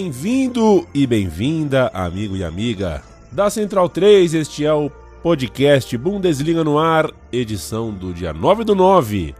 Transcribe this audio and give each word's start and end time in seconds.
Bem-vindo 0.00 0.86
e 0.94 1.08
bem-vinda, 1.08 1.90
amigo 1.92 2.36
e 2.36 2.44
amiga 2.44 3.02
da 3.32 3.50
Central 3.50 3.88
3. 3.88 4.32
Este 4.32 4.64
é 4.64 4.72
o 4.72 4.88
podcast 5.24 5.98
Bundesliga 5.98 6.62
no 6.62 6.78
ar, 6.78 7.10
edição 7.32 7.90
do 7.90 8.14
dia 8.14 8.32
9 8.32 8.62
do 8.62 8.76
9 8.76 9.34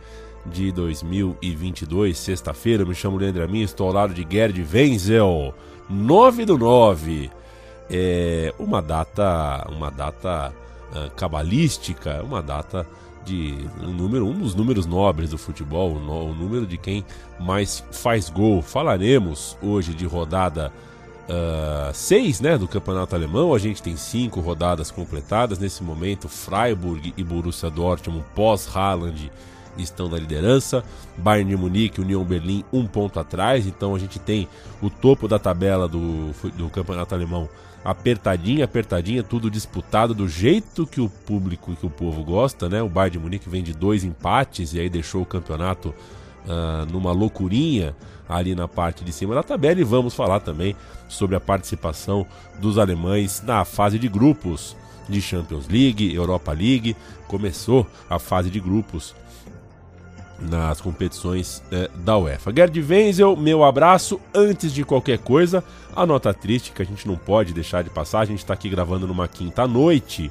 de 0.45 0.73
2022, 0.73 2.19
sexta-feira. 2.19 2.85
Me 2.85 2.93
chamo 2.93 3.19
Leandro 3.19 3.45
Amin, 3.45 3.61
estou 3.61 3.87
ao 3.87 3.93
lado 3.93 4.13
de 4.13 4.27
Gerd 4.29 4.61
Wenzel. 4.75 5.55
9 5.89 6.45
do 6.45 6.59
9 6.59 7.31
é 7.89 8.53
uma 8.59 8.83
data, 8.83 9.65
uma 9.71 9.93
data 9.93 10.53
uh, 10.91 11.09
cabalística, 11.15 12.21
uma 12.25 12.43
data 12.43 12.85
de 13.29 13.55
um 13.83 13.93
número, 13.93 14.27
um 14.27 14.33
dos 14.33 14.55
números 14.55 14.87
nobres 14.87 15.31
do 15.31 15.39
futebol, 15.39 15.93
o, 15.93 16.35
número 16.35 16.67
de 16.67 16.79
quem 16.79 17.05
mais 17.39 17.85
faz 17.93 18.31
gol. 18.31 18.63
Falaremos 18.63 19.57
hoje 19.63 19.93
de 19.93 20.07
rodada 20.07 20.73
6 21.93 22.41
uh, 22.41 22.43
né, 22.43 22.59
do 22.59 22.67
campeonato 22.67 23.15
alemão. 23.15 23.55
A 23.55 23.59
gente 23.59 23.83
tem 23.83 23.97
cinco 23.97 24.41
rodadas 24.41 24.91
completadas. 24.91 25.59
Nesse 25.59 25.83
momento, 25.83 26.29
Freiburg 26.29 27.13
e 27.17 27.23
Borussia 27.23 27.69
Dortmund, 27.69 28.25
pós-Haaland, 28.35 29.31
estão 29.77 30.09
na 30.09 30.19
liderança. 30.19 30.83
Bayern 31.17 31.51
de 31.51 31.57
Munique 31.57 32.01
União 32.01 32.25
Berlim, 32.25 32.65
um 32.73 32.87
ponto 32.87 33.21
atrás. 33.21 33.67
Então 33.67 33.95
a 33.95 33.99
gente 33.99 34.19
tem 34.19 34.49
o 34.81 34.89
topo 34.89 35.29
da 35.29 35.39
tabela 35.39 35.87
do, 35.87 36.33
do 36.57 36.71
campeonato 36.71 37.15
alemão 37.15 37.49
apertadinha, 37.85 38.65
apertadinha, 38.65 39.23
tudo 39.23 39.51
disputado 39.51 40.15
do 40.15 40.29
jeito 40.29 40.87
que 40.87 41.01
o 41.01 41.09
público 41.09 41.75
que 41.77 41.87
o 41.87 41.91
povo 41.91 42.23
gosta, 42.25 42.69
né? 42.69 42.83
O 42.83 42.89
Bayern 42.89 43.13
de 43.13 43.19
Munique 43.19 43.49
vem 43.49 43.63
de 43.63 43.73
dois 43.73 44.05
empates 44.05 44.75
e 44.75 44.81
aí 44.81 44.89
deixou 44.89 45.23
o 45.23 45.27
campeonato 45.27 45.95
uh, 46.45 46.91
numa 46.91 47.13
loucurinha 47.13 47.95
ali 48.29 48.55
na 48.55 48.69
parte 48.69 49.05
de 49.05 49.13
cima 49.13 49.35
da 49.35 49.43
tabela 49.43 49.81
e 49.81 49.85
vamos 49.85 50.15
falar 50.15 50.41
também 50.41 50.77
sobre 51.09 51.35
a 51.35 51.41
participação 51.41 52.27
dos 52.61 52.79
alemães 52.79 53.43
na 53.43 53.65
fase 53.65 53.99
de 53.99 54.09
grupos 54.09 54.77
de 55.09 55.23
Champions 55.23 55.67
League, 55.69 56.15
Europa 56.15 56.53
League. 56.53 56.95
Começou 57.27 57.87
a 58.11 58.19
fase 58.19 58.51
de 58.51 58.61
grupos 58.61 59.15
nas 60.41 60.81
competições 60.81 61.63
é, 61.73 61.91
da 61.95 62.17
UEFA. 62.17 62.53
Gerd 62.55 62.81
Wenzel, 62.81 63.37
meu 63.37 63.65
abraço. 63.65 64.21
Antes 64.35 64.73
de 64.73 64.85
qualquer 64.85 65.19
coisa, 65.19 65.65
a 65.95 66.07
nota 66.07 66.33
triste 66.33 66.73
que 66.73 66.83
a 66.83 66.85
gente 66.85 67.07
não 67.07 67.17
pode 67.17 67.53
deixar 67.53 67.83
de 67.83 67.91
passar. 67.91 68.21
A 68.21 68.25
gente 68.25 68.39
está 68.39 68.55
aqui 68.55 68.69
gravando 68.69 69.07
numa 69.07 69.27
quinta 69.27 69.67
noite, 69.67 70.31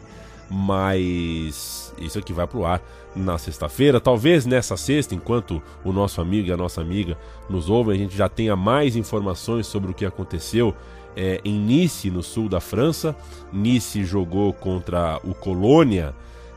mas 0.49 1.93
isso 1.99 2.17
aqui 2.17 2.31
vai 2.31 2.47
pro 2.47 2.65
ar 2.65 2.81
na 3.15 3.37
sexta-feira. 3.37 3.99
Talvez 3.99 4.45
nessa 4.45 4.77
sexta, 4.77 5.13
enquanto 5.13 5.61
o 5.83 5.91
nosso 5.91 6.21
amigo 6.21 6.47
e 6.47 6.51
a 6.51 6.57
nossa 6.57 6.81
amiga 6.81 7.17
nos 7.49 7.69
ouvem, 7.69 7.95
a 7.95 7.97
gente 7.97 8.15
já 8.15 8.29
tenha 8.29 8.55
mais 8.55 8.95
informações 8.95 9.67
sobre 9.67 9.91
o 9.91 9.93
que 9.93 10.05
aconteceu 10.05 10.73
é, 11.15 11.41
em 11.43 11.59
Nice, 11.59 12.09
no 12.11 12.21
sul 12.21 12.47
da 12.47 12.59
França. 12.59 13.15
Nice 13.51 14.05
jogou 14.05 14.53
contra 14.53 15.19
o 15.23 15.33
Colônia. 15.33 16.13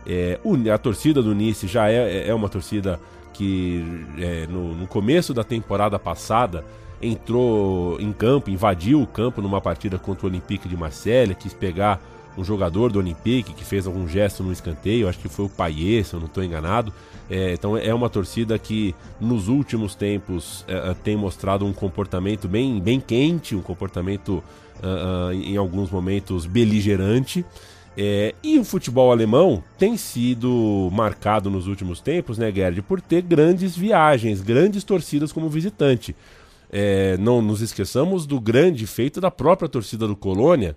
É, 0.07 0.39
a 0.73 0.79
torcida 0.79 1.23
do 1.23 1.35
Nice 1.35 1.67
já 1.67 1.91
é, 1.91 2.29
é 2.29 2.35
uma 2.35 2.49
torcida 2.49 3.01
que 3.33 4.07
é, 4.19 4.47
no, 4.47 4.75
no 4.75 4.87
começo 4.87 5.33
da 5.33 5.45
temporada 5.45 5.99
passada 5.99 6.65
entrou 7.03 7.99
em 8.01 8.13
campo, 8.13 8.51
invadiu 8.51 9.01
o 9.01 9.07
campo 9.07 9.41
numa 9.41 9.61
partida 9.61 9.99
contra 9.99 10.27
o 10.27 10.29
Olympique 10.29 10.69
de 10.69 10.77
Marselha, 10.77 11.35
quis 11.35 11.55
pegar 11.55 12.01
um 12.37 12.45
jogador 12.45 12.93
do 12.93 12.99
Olympique 12.99 13.53
que 13.53 13.65
fez 13.65 13.87
algum 13.87 14.07
gesto 14.07 14.43
no 14.43 14.53
escanteio, 14.53 15.09
acho 15.09 15.19
que 15.19 15.29
foi 15.29 15.47
o 15.47 15.49
Paier, 15.49 16.05
se 16.05 16.15
eu 16.15 16.21
não 16.21 16.27
estou 16.27 16.45
enganado. 16.45 16.93
É, 17.29 17.53
então 17.53 17.77
é 17.77 17.95
uma 17.95 18.11
torcida 18.11 18.59
que 18.59 18.95
nos 19.21 19.49
últimos 19.49 19.95
tempos 19.95 20.65
é, 20.67 20.91
é 20.91 20.95
tem 20.95 21.17
mostrado 21.17 21.65
um 21.65 21.73
comportamento 21.73 22.49
bem, 22.49 22.81
bem 22.81 23.01
quente, 23.01 23.55
um 23.55 23.63
comportamento 23.63 24.43
uh, 24.83 25.29
uh, 25.29 25.33
em 25.33 25.57
alguns 25.57 25.91
momentos 25.91 26.47
beligerante. 26.47 27.45
É, 28.03 28.35
e 28.43 28.59
o 28.59 28.65
futebol 28.65 29.13
alemão 29.13 29.63
tem 29.77 29.95
sido 29.95 30.89
marcado 30.91 31.51
nos 31.51 31.67
últimos 31.67 32.01
tempos, 32.01 32.39
né, 32.39 32.51
Gerd, 32.51 32.81
por 32.81 32.99
ter 32.99 33.21
grandes 33.21 33.77
viagens, 33.77 34.41
grandes 34.41 34.85
torcidas 34.85 35.33
como 35.33 35.51
visitante. 35.51 36.17
É, 36.73 37.19
não 37.19 37.43
nos 37.43 37.61
esqueçamos 37.61 38.25
do 38.25 38.41
grande 38.41 38.87
feito 38.87 39.21
da 39.21 39.31
própria 39.31 39.69
torcida 39.69 40.09
do 40.09 40.17
Colônia, 40.17 40.75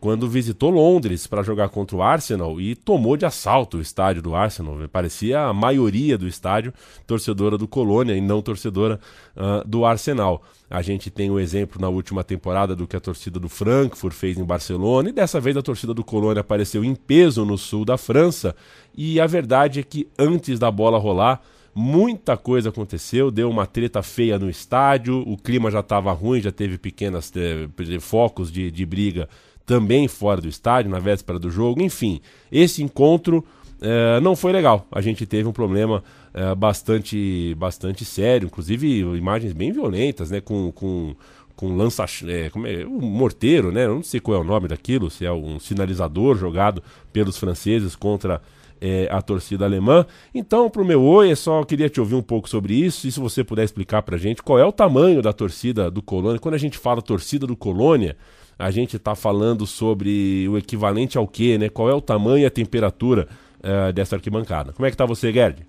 quando 0.00 0.28
visitou 0.28 0.70
Londres 0.70 1.26
para 1.26 1.42
jogar 1.42 1.68
contra 1.70 1.96
o 1.96 2.02
Arsenal 2.02 2.60
e 2.60 2.74
tomou 2.74 3.16
de 3.16 3.26
assalto 3.26 3.78
o 3.78 3.80
estádio 3.80 4.22
do 4.22 4.34
Arsenal. 4.34 4.76
Parecia 4.92 5.40
a 5.40 5.52
maioria 5.52 6.16
do 6.16 6.28
estádio 6.28 6.72
torcedora 7.06 7.58
do 7.58 7.66
Colônia 7.66 8.14
e 8.14 8.20
não 8.20 8.40
torcedora 8.40 9.00
uh, 9.36 9.66
do 9.66 9.84
Arsenal. 9.84 10.42
A 10.70 10.82
gente 10.82 11.10
tem 11.10 11.30
o 11.30 11.34
um 11.34 11.40
exemplo 11.40 11.80
na 11.80 11.88
última 11.88 12.22
temporada 12.22 12.76
do 12.76 12.86
que 12.86 12.96
a 12.96 13.00
torcida 13.00 13.40
do 13.40 13.48
Frankfurt 13.48 14.14
fez 14.14 14.38
em 14.38 14.44
Barcelona, 14.44 15.08
e 15.08 15.12
dessa 15.12 15.40
vez 15.40 15.56
a 15.56 15.62
torcida 15.62 15.94
do 15.94 16.04
Colônia 16.04 16.40
apareceu 16.40 16.84
em 16.84 16.94
peso 16.94 17.44
no 17.44 17.56
sul 17.56 17.84
da 17.84 17.96
França. 17.96 18.54
E 18.96 19.20
a 19.20 19.26
verdade 19.26 19.80
é 19.80 19.82
que 19.82 20.08
antes 20.18 20.58
da 20.58 20.70
bola 20.70 20.98
rolar, 20.98 21.40
muita 21.74 22.36
coisa 22.36 22.68
aconteceu, 22.68 23.30
deu 23.30 23.48
uma 23.48 23.66
treta 23.66 24.02
feia 24.02 24.38
no 24.38 24.50
estádio, 24.50 25.22
o 25.26 25.36
clima 25.36 25.70
já 25.70 25.80
estava 25.80 26.12
ruim, 26.12 26.40
já 26.40 26.52
teve 26.52 26.76
pequenos 26.76 27.32
eh, 27.34 28.00
focos 28.00 28.52
de, 28.52 28.70
de 28.70 28.84
briga 28.84 29.28
também 29.68 30.08
fora 30.08 30.40
do 30.40 30.48
estádio, 30.48 30.90
na 30.90 30.98
véspera 30.98 31.38
do 31.38 31.50
jogo. 31.50 31.82
Enfim, 31.82 32.22
esse 32.50 32.82
encontro 32.82 33.44
é, 33.82 34.18
não 34.18 34.34
foi 34.34 34.50
legal. 34.50 34.86
A 34.90 35.02
gente 35.02 35.26
teve 35.26 35.46
um 35.46 35.52
problema 35.52 36.02
é, 36.32 36.54
bastante, 36.54 37.54
bastante 37.54 38.02
sério, 38.02 38.46
inclusive 38.46 39.00
imagens 39.00 39.52
bem 39.52 39.70
violentas, 39.70 40.30
né? 40.30 40.40
Com, 40.40 40.72
com, 40.72 41.14
com 41.54 41.76
lança. 41.76 42.06
É, 42.26 42.48
como 42.48 42.66
é, 42.66 42.86
um 42.86 42.98
morteiro, 42.98 43.70
né? 43.70 43.84
Eu 43.84 43.96
não 43.96 44.02
sei 44.02 44.20
qual 44.20 44.38
é 44.38 44.40
o 44.40 44.44
nome 44.44 44.68
daquilo, 44.68 45.10
se 45.10 45.26
é 45.26 45.30
um 45.30 45.60
sinalizador 45.60 46.38
jogado 46.38 46.82
pelos 47.12 47.36
franceses 47.36 47.94
contra. 47.94 48.40
É, 48.80 49.08
a 49.10 49.20
torcida 49.20 49.64
alemã. 49.64 50.06
Então, 50.32 50.70
para 50.70 50.80
o 50.80 50.84
meu 50.84 51.02
oi, 51.02 51.32
é 51.32 51.34
só 51.34 51.64
queria 51.64 51.88
te 51.88 51.98
ouvir 51.98 52.14
um 52.14 52.22
pouco 52.22 52.48
sobre 52.48 52.74
isso. 52.74 53.08
E 53.08 53.10
se 53.10 53.18
você 53.18 53.42
puder 53.42 53.64
explicar 53.64 54.02
para 54.02 54.16
gente 54.16 54.40
qual 54.40 54.56
é 54.56 54.64
o 54.64 54.70
tamanho 54.70 55.20
da 55.20 55.32
torcida 55.32 55.90
do 55.90 56.00
Colônia. 56.00 56.38
Quando 56.38 56.54
a 56.54 56.58
gente 56.58 56.78
fala 56.78 57.02
torcida 57.02 57.44
do 57.44 57.56
Colônia, 57.56 58.16
a 58.58 58.70
gente 58.70 58.96
está 58.96 59.14
falando 59.14 59.66
sobre 59.66 60.48
o 60.48 60.58
equivalente 60.58 61.16
ao 61.16 61.28
quê, 61.28 61.56
né? 61.56 61.68
Qual 61.68 61.88
é 61.88 61.94
o 61.94 62.00
tamanho 62.00 62.42
e 62.42 62.46
a 62.46 62.50
temperatura 62.50 63.28
uh, 63.58 63.92
dessa 63.92 64.16
arquibancada? 64.16 64.72
Como 64.72 64.84
é 64.84 64.90
que 64.90 64.94
está 64.94 65.06
você, 65.06 65.32
Gerd? 65.32 65.64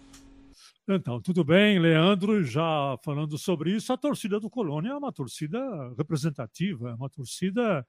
Então, 0.88 1.22
tudo 1.22 1.44
bem, 1.44 1.78
Leandro, 1.78 2.44
já 2.44 2.98
falando 3.06 3.38
sobre 3.38 3.76
isso, 3.76 3.94
a 3.94 3.98
torcida 3.98 4.40
do 4.40 4.50
Colônia 4.50 4.90
é 4.90 4.96
uma 4.96 5.14
torcida 5.14 5.60
representativa, 5.96 6.90
é 6.90 6.94
uma 6.96 7.08
torcida 7.08 7.86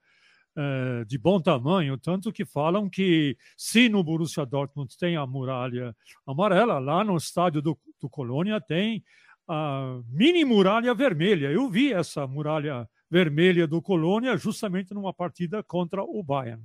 é, 0.55 1.03
de 1.05 1.17
bom 1.17 1.41
tamanho, 1.41 1.97
tanto 1.97 2.31
que 2.31 2.45
falam 2.45 2.87
que 2.87 3.35
se 3.57 3.89
no 3.89 4.03
Borussia 4.03 4.45
Dortmund 4.45 4.95
tem 4.99 5.15
a 5.15 5.25
muralha 5.25 5.95
amarela, 6.27 6.77
lá 6.77 7.03
no 7.03 7.17
estádio 7.17 7.59
do, 7.59 7.75
do 7.99 8.07
Colônia 8.07 8.61
tem 8.61 9.03
a 9.47 9.99
mini 10.07 10.45
muralha 10.45 10.93
vermelha. 10.93 11.47
Eu 11.47 11.67
vi 11.69 11.91
essa 11.91 12.27
muralha 12.27 12.87
vermelha 13.11 13.67
do 13.67 13.81
Colônia, 13.81 14.37
justamente 14.37 14.93
numa 14.93 15.13
partida 15.13 15.61
contra 15.61 16.01
o 16.01 16.23
Bayern. 16.23 16.63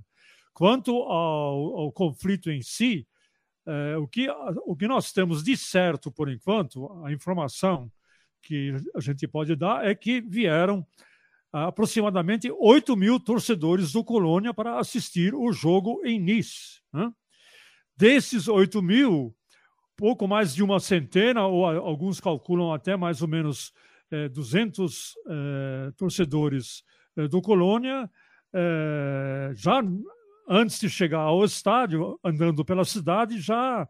Quanto 0.54 0.94
ao, 1.02 1.76
ao 1.76 1.92
conflito 1.92 2.50
em 2.50 2.62
si, 2.62 3.06
é, 3.66 3.96
o, 3.96 4.06
que, 4.06 4.28
o 4.64 4.76
que 4.76 4.86
nós 4.86 5.12
temos 5.12 5.42
de 5.42 5.56
certo 5.56 6.10
por 6.10 6.30
enquanto, 6.30 6.88
a 7.04 7.12
informação 7.12 7.90
que 8.40 8.72
a 8.94 9.00
gente 9.00 9.26
pode 9.26 9.56
dar 9.56 9.84
é 9.84 9.92
que 9.92 10.20
vieram 10.20 10.86
aproximadamente 11.52 12.50
8 12.50 12.96
mil 12.96 13.18
torcedores 13.18 13.92
do 13.92 14.04
Colônia 14.04 14.54
para 14.54 14.78
assistir 14.78 15.34
o 15.34 15.52
jogo 15.52 16.00
em 16.04 16.20
Nice. 16.20 16.80
Né? 16.92 17.10
Desses 17.96 18.46
8 18.46 18.80
mil, 18.82 19.34
pouco 19.96 20.28
mais 20.28 20.54
de 20.54 20.62
uma 20.62 20.78
centena, 20.78 21.46
ou 21.46 21.66
alguns 21.66 22.20
calculam 22.20 22.72
até 22.72 22.96
mais 22.96 23.20
ou 23.20 23.26
menos 23.26 23.72
é, 24.10 24.28
200 24.28 25.14
é, 25.28 25.92
torcedores 25.96 26.82
é, 27.16 27.26
do 27.28 27.40
Colônia, 27.42 28.10
já 29.54 29.82
antes 30.48 30.80
de 30.80 30.88
chegar 30.88 31.20
ao 31.20 31.44
estádio, 31.44 32.18
andando 32.24 32.64
pela 32.64 32.86
cidade, 32.86 33.38
já 33.38 33.86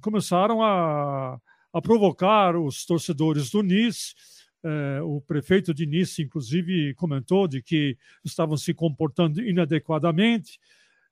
começaram 0.00 0.62
a, 0.62 1.36
a 1.72 1.82
provocar 1.82 2.54
os 2.54 2.86
torcedores 2.86 3.50
do 3.50 3.64
Nice. 3.64 4.14
O 5.02 5.20
prefeito 5.20 5.74
de 5.74 5.86
Nice, 5.86 6.22
inclusive, 6.22 6.94
comentou 6.94 7.48
de 7.48 7.60
que 7.60 7.98
estavam 8.24 8.56
se 8.56 8.72
comportando 8.72 9.40
inadequadamente, 9.40 10.60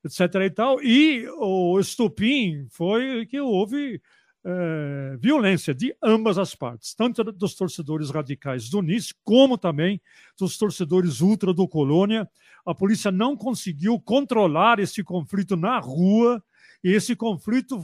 etc. 0.05 0.35
E, 0.35 0.49
tal. 0.49 0.81
e 0.81 1.27
o 1.37 1.77
estupim 1.81 2.65
foi 2.69 3.25
que 3.25 3.41
houve 3.41 3.99
é, 4.45 5.17
violência 5.17 5.73
de 5.73 5.95
ambas 6.03 6.37
as 6.37 6.53
partes, 6.53 6.93
tanto 6.93 7.23
dos 7.23 7.55
torcedores 7.55 8.11
radicais 8.11 8.69
do 8.69 8.81
Nice, 8.81 9.13
como 9.23 9.57
também 9.57 9.99
dos 10.37 10.55
torcedores 10.57 11.19
ultra 11.19 11.51
do 11.51 11.67
Colônia. 11.67 12.29
A 12.63 12.75
polícia 12.75 13.11
não 13.11 13.35
conseguiu 13.35 13.99
controlar 13.99 14.79
esse 14.79 15.03
conflito 15.03 15.55
na 15.55 15.79
rua, 15.79 16.43
e 16.83 16.91
esse 16.91 17.15
conflito 17.15 17.83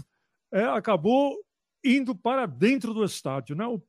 é, 0.53 0.63
acabou 0.65 1.35
indo 1.83 2.13
para 2.13 2.45
dentro 2.45 2.93
do 2.93 3.03
estádio. 3.03 3.55
Né? 3.55 3.65
O 3.65 3.81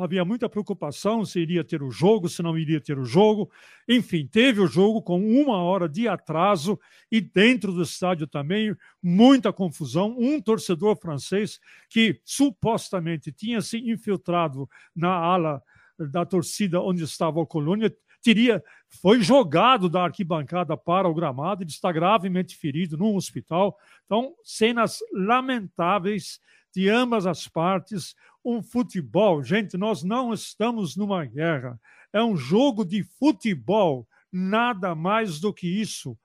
havia 0.00 0.24
muita 0.24 0.48
preocupação 0.48 1.24
se 1.24 1.38
iria 1.40 1.62
ter 1.62 1.82
o 1.82 1.90
jogo, 1.90 2.28
se 2.28 2.42
não 2.42 2.58
iria 2.58 2.80
ter 2.80 2.98
o 2.98 3.04
jogo. 3.04 3.50
Enfim, 3.88 4.26
teve 4.26 4.60
o 4.60 4.66
jogo 4.66 5.00
com 5.00 5.20
uma 5.20 5.62
hora 5.62 5.88
de 5.88 6.08
atraso 6.08 6.78
e 7.10 7.20
dentro 7.20 7.72
do 7.72 7.82
estádio 7.82 8.26
também 8.26 8.74
muita 9.02 9.52
confusão. 9.52 10.16
Um 10.18 10.40
torcedor 10.40 10.96
francês 10.96 11.60
que 11.88 12.20
supostamente 12.24 13.30
tinha 13.30 13.60
se 13.60 13.78
infiltrado 13.78 14.68
na 14.94 15.12
ala 15.12 15.62
da 15.98 16.24
torcida 16.24 16.80
onde 16.80 17.04
estava 17.04 17.38
o 17.38 17.46
Colônia 17.46 17.94
teria 18.22 18.62
foi 19.00 19.22
jogado 19.22 19.88
da 19.88 20.02
arquibancada 20.02 20.76
para 20.76 21.08
o 21.08 21.14
gramado, 21.14 21.62
ele 21.62 21.70
está 21.70 21.92
gravemente 21.92 22.56
ferido 22.56 22.96
num 22.96 23.14
hospital. 23.14 23.76
Então, 24.04 24.34
cenas 24.44 24.98
lamentáveis 25.12 26.40
de 26.74 26.88
ambas 26.88 27.26
as 27.26 27.48
partes. 27.48 28.14
Um 28.44 28.62
futebol, 28.62 29.42
gente, 29.42 29.76
nós 29.76 30.02
não 30.02 30.32
estamos 30.32 30.96
numa 30.96 31.24
guerra. 31.24 31.78
É 32.12 32.22
um 32.22 32.36
jogo 32.36 32.84
de 32.84 33.02
futebol, 33.02 34.06
nada 34.32 34.94
mais 34.94 35.40
do 35.40 35.52
que 35.52 35.66
isso. 35.66 36.16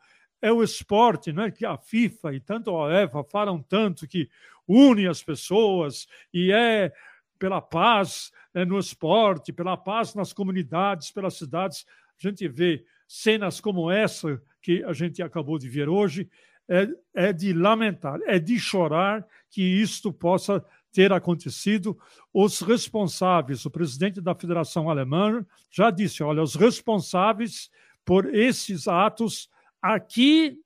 É 0.42 0.51
o 0.51 0.63
esporte, 0.63 1.33
né, 1.33 1.50
que 1.51 1.65
a 1.65 1.77
FIFA 1.77 2.33
e 2.33 2.39
tanto 2.39 2.69
a 2.69 2.88
UEFA 2.88 3.24
falam 3.24 3.62
tanto 3.62 4.07
que 4.07 4.30
une 4.68 5.07
as 5.07 5.24
pessoas 5.24 6.07
e 6.33 6.51
é 6.51 6.91
pela 7.38 7.62
paz 7.62 8.31
é, 8.53 8.63
no 8.65 8.80
esporte, 8.80 9.51
pela 9.51 9.75
paz 9.75 10.15
nas 10.15 10.33
comunidades, 10.33 11.12
pelas 11.12 11.38
cidades. 11.38 11.86
A 12.18 12.27
gente 12.27 12.48
vê 12.48 12.86
cenas 13.07 13.59
como 13.59 13.91
essa 13.91 14.41
que 14.62 14.83
a 14.83 14.94
gente 14.94 15.21
acabou 15.21 15.59
de 15.59 15.69
ver 15.69 15.89
hoje 15.89 16.30
é, 16.69 16.88
é 17.13 17.33
de 17.33 17.53
lamentar, 17.53 18.19
é 18.25 18.39
de 18.39 18.59
chorar 18.59 19.25
que 19.50 19.62
isto 19.62 20.12
possa 20.12 20.63
ter 20.91 21.12
acontecido. 21.12 21.97
Os 22.33 22.62
responsáveis, 22.62 23.65
o 23.65 23.69
presidente 23.69 24.21
da 24.21 24.33
Federação 24.33 24.89
Alemã 24.89 25.45
já 25.69 25.91
disse: 25.91 26.23
olha, 26.23 26.41
os 26.41 26.56
responsáveis 26.56 27.69
por 28.03 28.33
esses 28.33 28.88
atos 28.88 29.50
aqui 29.81 30.57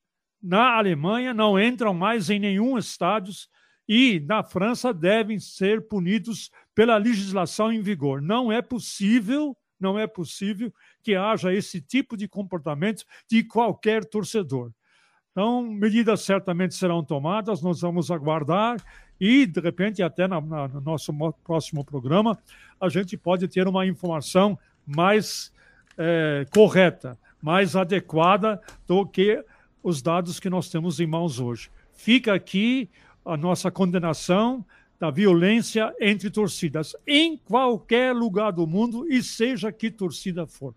na 0.41 0.77
Alemanha 0.77 1.33
não 1.33 1.59
entram 1.59 1.93
mais 1.93 2.29
em 2.29 2.39
nenhum 2.39 2.77
estádio 2.77 3.33
e 3.87 4.19
na 4.19 4.43
França 4.43 4.93
devem 4.93 5.39
ser 5.39 5.87
punidos 5.87 6.51
pela 6.75 6.95
legislação 6.97 7.73
em 7.73 7.81
vigor. 7.81 8.21
Não 8.21 8.51
é 8.51 8.61
possível, 8.61 9.57
não 9.79 9.97
é 9.97 10.05
possível 10.05 10.71
que 11.01 11.15
haja 11.15 11.51
esse 11.51 11.81
tipo 11.81 12.15
de 12.15 12.27
comportamento 12.27 13.03
de 13.27 13.43
qualquer 13.43 14.05
torcedor. 14.05 14.71
Então, 15.31 15.61
medidas 15.61 16.21
certamente 16.21 16.73
serão 16.75 17.03
tomadas, 17.03 17.61
nós 17.61 17.81
vamos 17.81 18.09
aguardar 18.09 18.77
e, 19.19 19.45
de 19.45 19.59
repente, 19.59 20.01
até 20.01 20.27
na, 20.27 20.41
na, 20.41 20.67
no 20.67 20.81
nosso 20.81 21.13
próximo 21.43 21.83
programa, 21.83 22.37
a 22.79 22.89
gente 22.89 23.15
pode 23.17 23.47
ter 23.47 23.67
uma 23.67 23.85
informação 23.85 24.57
mais 24.85 25.51
é, 25.97 26.45
correta, 26.53 27.17
mais 27.41 27.75
adequada 27.75 28.61
do 28.87 29.05
que 29.05 29.43
os 29.83 30.01
dados 30.01 30.39
que 30.39 30.49
nós 30.49 30.69
temos 30.69 30.99
em 30.99 31.05
mãos 31.05 31.39
hoje. 31.39 31.69
Fica 31.93 32.33
aqui 32.33 32.89
a 33.23 33.37
nossa 33.37 33.69
condenação 33.69 34.65
da 34.99 35.09
violência 35.09 35.93
entre 35.99 36.29
torcidas, 36.29 36.95
em 37.07 37.37
qualquer 37.37 38.13
lugar 38.13 38.51
do 38.51 38.65
mundo 38.65 39.07
e 39.07 39.21
seja 39.23 39.71
que 39.71 39.91
torcida 39.91 40.45
for. 40.45 40.73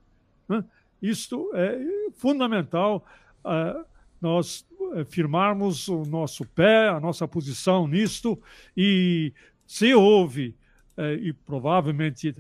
Né? 0.49 0.65
Isto 1.01 1.51
é 1.55 1.79
fundamental. 2.15 3.05
Uh, 3.45 3.85
nós 4.23 4.65
eh, 4.95 5.05
firmarmos 5.05 5.89
o 5.89 6.05
nosso 6.05 6.47
pé, 6.47 6.89
a 6.89 7.01
nossa 7.01 7.27
posição 7.27 7.87
nisto, 7.87 8.41
e 8.77 9.33
se 9.67 9.93
houve, 9.95 10.57
eh, 10.97 11.15
e 11.15 11.33
provavelmente 11.33 12.35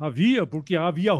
havia, 0.00 0.46
porque 0.46 0.74
havia 0.76 1.12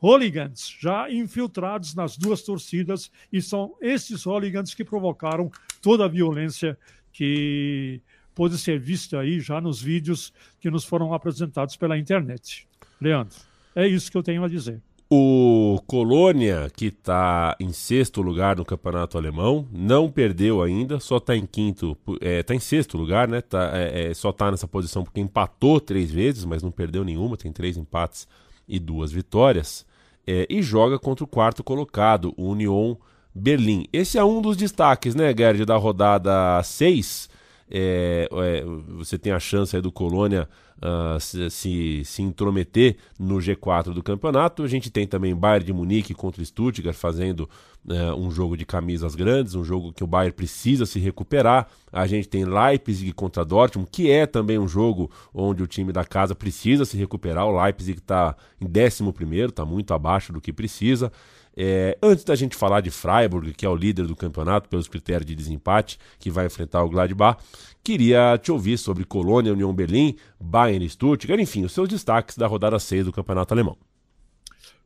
hooligans 0.00 0.74
já 0.80 1.10
infiltrados 1.10 1.94
nas 1.94 2.16
duas 2.16 2.42
torcidas, 2.42 3.10
e 3.30 3.42
são 3.42 3.74
esses 3.80 4.26
hooligans 4.26 4.74
que 4.74 4.84
provocaram 4.84 5.50
toda 5.82 6.06
a 6.06 6.08
violência 6.08 6.78
que 7.12 8.00
pode 8.34 8.56
ser 8.56 8.78
vista 8.78 9.20
aí 9.20 9.40
já 9.40 9.60
nos 9.60 9.82
vídeos 9.82 10.32
que 10.60 10.70
nos 10.70 10.84
foram 10.84 11.12
apresentados 11.12 11.76
pela 11.76 11.98
internet. 11.98 12.66
Leandro, 13.00 13.36
é 13.74 13.86
isso 13.86 14.10
que 14.10 14.16
eu 14.16 14.22
tenho 14.22 14.42
a 14.42 14.48
dizer. 14.48 14.80
O 15.12 15.80
Colônia, 15.88 16.70
que 16.76 16.86
está 16.86 17.56
em 17.58 17.72
sexto 17.72 18.22
lugar 18.22 18.56
no 18.56 18.64
campeonato 18.64 19.18
alemão, 19.18 19.66
não 19.72 20.08
perdeu 20.08 20.62
ainda, 20.62 21.00
só 21.00 21.16
está 21.16 21.34
em 21.34 21.44
quinto, 21.44 21.98
está 22.08 22.24
é, 22.24 22.42
tá 22.44 22.54
em 22.54 22.60
sexto 22.60 22.96
lugar, 22.96 23.26
né? 23.26 23.40
Tá, 23.40 23.72
é, 23.74 24.10
é, 24.10 24.14
só 24.14 24.30
está 24.30 24.52
nessa 24.52 24.68
posição 24.68 25.02
porque 25.02 25.20
empatou 25.20 25.80
três 25.80 26.12
vezes, 26.12 26.44
mas 26.44 26.62
não 26.62 26.70
perdeu 26.70 27.02
nenhuma, 27.02 27.36
tem 27.36 27.50
três 27.50 27.76
empates 27.76 28.28
e 28.68 28.78
duas 28.78 29.10
vitórias. 29.10 29.84
É, 30.24 30.46
e 30.48 30.62
joga 30.62 30.96
contra 30.96 31.24
o 31.24 31.28
quarto 31.28 31.64
colocado, 31.64 32.32
o 32.36 32.48
Union 32.48 32.94
Berlim. 33.34 33.86
Esse 33.92 34.16
é 34.16 34.22
um 34.22 34.40
dos 34.40 34.56
destaques, 34.56 35.16
né, 35.16 35.34
Gerd, 35.36 35.64
da 35.64 35.76
rodada 35.76 36.62
6. 36.62 37.28
É, 37.70 38.28
é, 38.32 38.64
você 38.96 39.16
tem 39.16 39.32
a 39.32 39.38
chance 39.38 39.76
aí 39.76 39.82
do 39.82 39.92
Colônia 39.92 40.48
uh, 40.78 41.20
se, 41.20 41.48
se, 41.50 42.02
se, 42.04 42.22
intrometer 42.22 42.96
no 43.18 43.36
G4 43.36 43.92
do 43.92 44.02
campeonato. 44.02 44.64
A 44.64 44.68
gente 44.68 44.90
tem 44.90 45.06
também 45.06 45.34
Bayern 45.34 45.64
de 45.64 45.72
Munique 45.72 46.12
contra 46.12 46.44
Stuttgart 46.44 46.96
fazendo 46.96 47.48
uh, 47.86 48.14
um 48.18 48.30
jogo 48.30 48.56
de 48.56 48.64
camisas 48.64 49.14
grandes, 49.14 49.54
um 49.54 49.62
jogo 49.62 49.92
que 49.92 50.02
o 50.02 50.06
Bayern 50.06 50.34
precisa 50.34 50.84
se 50.84 50.98
recuperar. 50.98 51.68
A 51.92 52.06
gente 52.06 52.28
tem 52.28 52.44
Leipzig 52.44 53.12
contra 53.12 53.44
Dortmund, 53.44 53.88
que 53.90 54.10
é 54.10 54.26
também 54.26 54.58
um 54.58 54.68
jogo 54.68 55.10
onde 55.32 55.62
o 55.62 55.66
time 55.66 55.92
da 55.92 56.04
casa 56.04 56.34
precisa 56.34 56.84
se 56.84 56.96
recuperar. 56.96 57.46
O 57.46 57.62
Leipzig 57.62 57.98
está 57.98 58.34
em 58.60 58.66
11, 58.66 59.44
está 59.44 59.64
muito 59.64 59.94
abaixo 59.94 60.32
do 60.32 60.40
que 60.40 60.52
precisa. 60.52 61.12
É, 61.56 61.98
antes 62.02 62.24
da 62.24 62.34
gente 62.34 62.56
falar 62.56 62.80
de 62.80 62.90
Freiburg, 62.90 63.52
que 63.52 63.66
é 63.66 63.68
o 63.68 63.74
líder 63.74 64.06
do 64.06 64.16
campeonato 64.16 64.68
pelos 64.68 64.88
critérios 64.88 65.26
de 65.26 65.34
desempate, 65.34 65.98
que 66.18 66.30
vai 66.30 66.46
enfrentar 66.46 66.82
o 66.84 66.88
Gladbach, 66.88 67.42
queria 67.82 68.38
te 68.38 68.52
ouvir 68.52 68.78
sobre 68.78 69.04
Colônia, 69.04 69.52
União 69.52 69.74
Berlim, 69.74 70.16
Bayern 70.40 70.88
Stuttgart, 70.88 71.40
enfim, 71.40 71.64
os 71.64 71.72
seus 71.72 71.88
destaques 71.88 72.36
da 72.36 72.46
rodada 72.46 72.78
6 72.78 73.06
do 73.06 73.12
campeonato 73.12 73.52
alemão. 73.52 73.76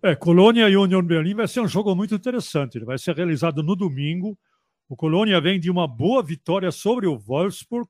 É, 0.03 0.15
Colônia 0.15 0.69
e 0.69 0.77
União 0.77 1.03
Berlim 1.03 1.35
vai 1.35 1.49
ser 1.49 1.61
um 1.61 1.69
jogo 1.69 1.95
muito 1.95 2.15
interessante. 2.15 2.77
Ele 2.77 2.85
vai 2.85 2.99
ser 2.99 3.17
realizado 3.17 3.63
no 3.63 3.75
domingo. 3.75 4.39
O 4.89 4.95
Colônia 4.95 5.41
vem 5.41 5.59
de 5.59 5.71
uma 5.71 5.89
boa 5.89 6.23
vitória 6.23 6.71
sobre 6.71 7.07
o 7.07 7.19
Wolfsburg 7.19 7.89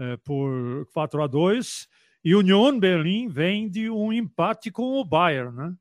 é, 0.00 0.16
por 0.24 0.86
4 0.92 1.22
a 1.22 1.26
2 1.28 1.88
e 2.24 2.34
União 2.34 2.76
Berlim 2.78 3.28
vem 3.28 3.68
de 3.68 3.90
um 3.90 4.12
empate 4.12 4.70
com 4.70 4.98
o 4.98 5.04
Bayern, 5.04 5.54
né? 5.54 5.74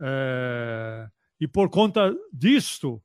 É, 0.00 1.08
e 1.40 1.48
por 1.48 1.70
conta 1.70 2.14
disto, 2.32 3.02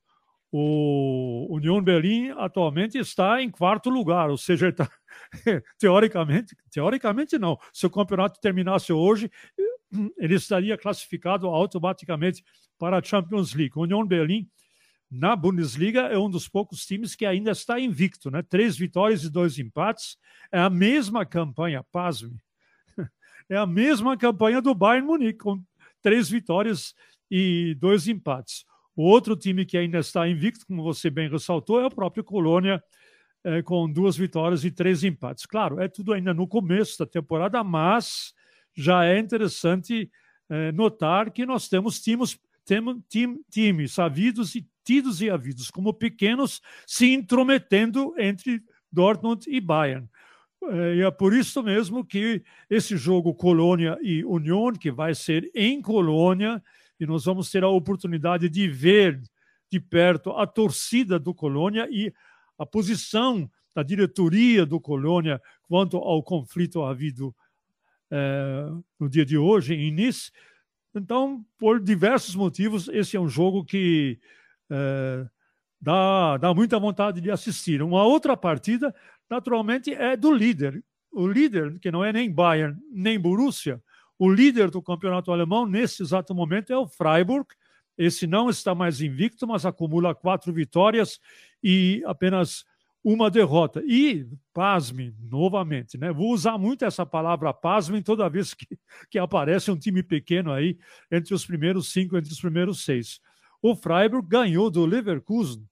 o 0.51 1.47
União 1.49 1.81
Berlim 1.81 2.29
atualmente 2.37 2.97
está 2.97 3.41
em 3.41 3.49
quarto 3.49 3.89
lugar, 3.89 4.29
ou 4.29 4.37
seja, 4.37 4.69
está, 4.69 4.89
teoricamente, 5.79 6.55
teoricamente 6.71 7.37
não. 7.37 7.57
Se 7.73 7.85
o 7.85 7.89
campeonato 7.89 8.39
terminasse 8.39 8.93
hoje, 8.93 9.29
ele 10.17 10.35
estaria 10.35 10.77
classificado 10.77 11.47
automaticamente 11.47 12.43
para 12.77 12.97
a 12.97 13.03
Champions 13.03 13.53
League. 13.53 13.73
O 13.75 13.81
União 13.81 14.05
Berlim 14.05 14.49
na 15.09 15.35
Bundesliga 15.35 16.01
é 16.01 16.17
um 16.17 16.29
dos 16.29 16.47
poucos 16.47 16.85
times 16.85 17.15
que 17.15 17.25
ainda 17.25 17.51
está 17.51 17.79
invicto, 17.79 18.29
né? 18.29 18.41
Três 18.41 18.77
vitórias 18.77 19.23
e 19.23 19.29
dois 19.29 19.57
empates. 19.59 20.17
É 20.51 20.59
a 20.59 20.69
mesma 20.69 21.25
campanha, 21.25 21.83
pasme. 21.91 22.37
É 23.47 23.55
a 23.55 23.67
mesma 23.67 24.17
campanha 24.17 24.59
do 24.59 24.73
Bayern 24.73 25.05
Munique, 25.05 25.37
com 25.37 25.63
três 26.01 26.27
vitórias 26.27 26.95
e 27.37 27.75
dois 27.75 28.07
empates. 28.07 28.63
O 28.95 29.03
outro 29.03 29.35
time 29.35 29.65
que 29.65 29.77
ainda 29.77 29.99
está 29.99 30.25
invicto, 30.25 30.65
como 30.65 30.81
você 30.81 31.09
bem 31.09 31.29
ressaltou, 31.29 31.81
é 31.81 31.85
o 31.85 31.89
próprio 31.89 32.23
Colônia, 32.23 32.81
é, 33.43 33.61
com 33.61 33.91
duas 33.91 34.15
vitórias 34.15 34.63
e 34.63 34.71
três 34.71 35.03
empates. 35.03 35.45
Claro, 35.45 35.81
é 35.81 35.89
tudo 35.89 36.13
ainda 36.13 36.33
no 36.33 36.47
começo 36.47 36.97
da 36.97 37.05
temporada, 37.05 37.61
mas 37.61 38.33
já 38.73 39.03
é 39.03 39.19
interessante 39.19 40.09
é, 40.49 40.71
notar 40.71 41.29
que 41.29 41.45
nós 41.45 41.67
temos 41.67 41.99
times, 41.99 42.39
temos 42.63 43.01
tim, 43.09 43.41
times 43.51 43.99
havidos 43.99 44.55
e 44.55 44.65
tidos 44.85 45.21
e 45.21 45.29
havidos 45.29 45.69
como 45.69 45.93
pequenos 45.93 46.61
se 46.87 47.13
intrometendo 47.13 48.15
entre 48.17 48.63
Dortmund 48.89 49.45
e 49.49 49.59
Bayern. 49.59 50.07
É, 50.63 50.95
e 50.95 51.01
é 51.01 51.11
por 51.11 51.33
isso 51.33 51.61
mesmo 51.61 52.05
que 52.05 52.41
esse 52.69 52.95
jogo 52.95 53.35
Colônia 53.35 53.97
e 54.01 54.23
União, 54.23 54.71
que 54.71 54.89
vai 54.89 55.13
ser 55.13 55.51
em 55.53 55.81
Colônia, 55.81 56.63
e 56.99 57.05
nós 57.05 57.25
vamos 57.25 57.49
ter 57.49 57.63
a 57.63 57.69
oportunidade 57.69 58.49
de 58.49 58.67
ver 58.67 59.21
de 59.71 59.79
perto 59.79 60.31
a 60.31 60.45
torcida 60.45 61.19
do 61.19 61.33
Colônia 61.33 61.87
e 61.89 62.13
a 62.57 62.65
posição 62.65 63.49
da 63.73 63.83
diretoria 63.83 64.65
do 64.65 64.79
Colônia 64.79 65.41
quanto 65.63 65.97
ao 65.97 66.23
conflito 66.23 66.83
havido 66.83 67.35
é, 68.09 68.69
no 68.99 69.09
dia 69.09 69.25
de 69.25 69.37
hoje 69.37 69.73
em 69.73 69.91
Nice. 69.91 70.31
Então, 70.93 71.45
por 71.57 71.79
diversos 71.79 72.35
motivos, 72.35 72.87
esse 72.87 73.17
é 73.17 73.19
um 73.19 73.27
jogo 73.27 73.65
que 73.65 74.17
é, 74.69 75.27
dá, 75.81 76.37
dá 76.37 76.53
muita 76.53 76.79
vontade 76.79 77.19
de 77.19 77.29
assistir. 77.29 77.81
Uma 77.81 78.03
outra 78.03 78.37
partida, 78.37 78.95
naturalmente, 79.29 79.93
é 79.93 80.15
do 80.15 80.31
líder. 80.31 80.81
O 81.11 81.27
líder, 81.27 81.79
que 81.79 81.91
não 81.91 82.03
é 82.03 82.13
nem 82.13 82.31
Bayern 82.31 82.77
nem 82.91 83.19
Borussia, 83.19 83.81
o 84.17 84.29
líder 84.29 84.69
do 84.69 84.81
campeonato 84.81 85.31
alemão 85.31 85.65
nesse 85.65 86.01
exato 86.01 86.33
momento 86.33 86.71
é 86.71 86.77
o 86.77 86.87
Freiburg. 86.87 87.47
Esse 87.97 88.27
não 88.27 88.49
está 88.49 88.75
mais 88.75 89.01
invicto, 89.01 89.47
mas 89.47 89.65
acumula 89.65 90.13
quatro 90.13 90.51
vitórias 90.51 91.19
e 91.63 92.03
apenas 92.05 92.65
uma 93.03 93.29
derrota. 93.29 93.83
E, 93.85 94.27
pasme, 94.53 95.15
novamente, 95.19 95.97
né? 95.97 96.11
Vou 96.11 96.33
usar 96.33 96.57
muito 96.57 96.83
essa 96.83 97.05
palavra 97.05 97.53
pasme 97.53 98.01
toda 98.01 98.29
vez 98.29 98.53
que, 98.53 98.67
que 99.09 99.19
aparece 99.19 99.69
um 99.69 99.77
time 99.77 100.01
pequeno 100.01 100.51
aí 100.51 100.77
entre 101.11 101.33
os 101.33 101.45
primeiros 101.45 101.91
cinco, 101.91 102.17
entre 102.17 102.31
os 102.31 102.41
primeiros 102.41 102.83
seis. 102.83 103.21
O 103.61 103.75
Freiburg 103.75 104.27
ganhou 104.27 104.69
do 104.69 104.85
Leverkusen 104.85 105.65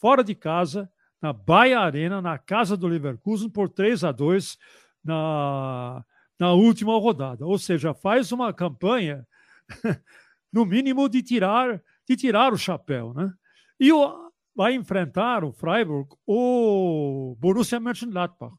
fora 0.00 0.22
de 0.22 0.34
casa, 0.34 0.90
na 1.20 1.32
Baia 1.32 1.80
Arena, 1.80 2.20
na 2.22 2.38
casa 2.38 2.76
do 2.76 2.86
Leverkusen, 2.86 3.48
por 3.48 3.68
3 3.68 4.04
a 4.04 4.12
2 4.12 4.58
na, 5.02 6.04
na 6.38 6.52
última 6.52 6.98
rodada. 6.98 7.46
Ou 7.46 7.58
seja, 7.58 7.94
faz 7.94 8.32
uma 8.32 8.52
campanha, 8.52 9.26
no 10.52 10.64
mínimo, 10.64 11.08
de 11.08 11.22
tirar, 11.22 11.82
de 12.08 12.16
tirar 12.16 12.52
o 12.52 12.58
chapéu. 12.58 13.12
Né? 13.14 13.32
E 13.80 13.92
o, 13.92 14.30
vai 14.54 14.74
enfrentar 14.74 15.44
o 15.44 15.52
Freiburg 15.52 16.08
o 16.26 17.36
Borussia 17.38 17.80
Mönchengladbach. 17.80 18.54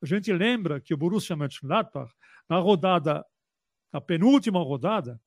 A 0.00 0.06
gente 0.06 0.32
lembra 0.32 0.80
que 0.80 0.94
o 0.94 0.96
Borussia 0.96 1.36
Mönchengladbach, 1.36 2.12
na 2.48 2.58
rodada, 2.58 3.24
na 3.92 4.00
penúltima 4.00 4.60
rodada, 4.60 5.20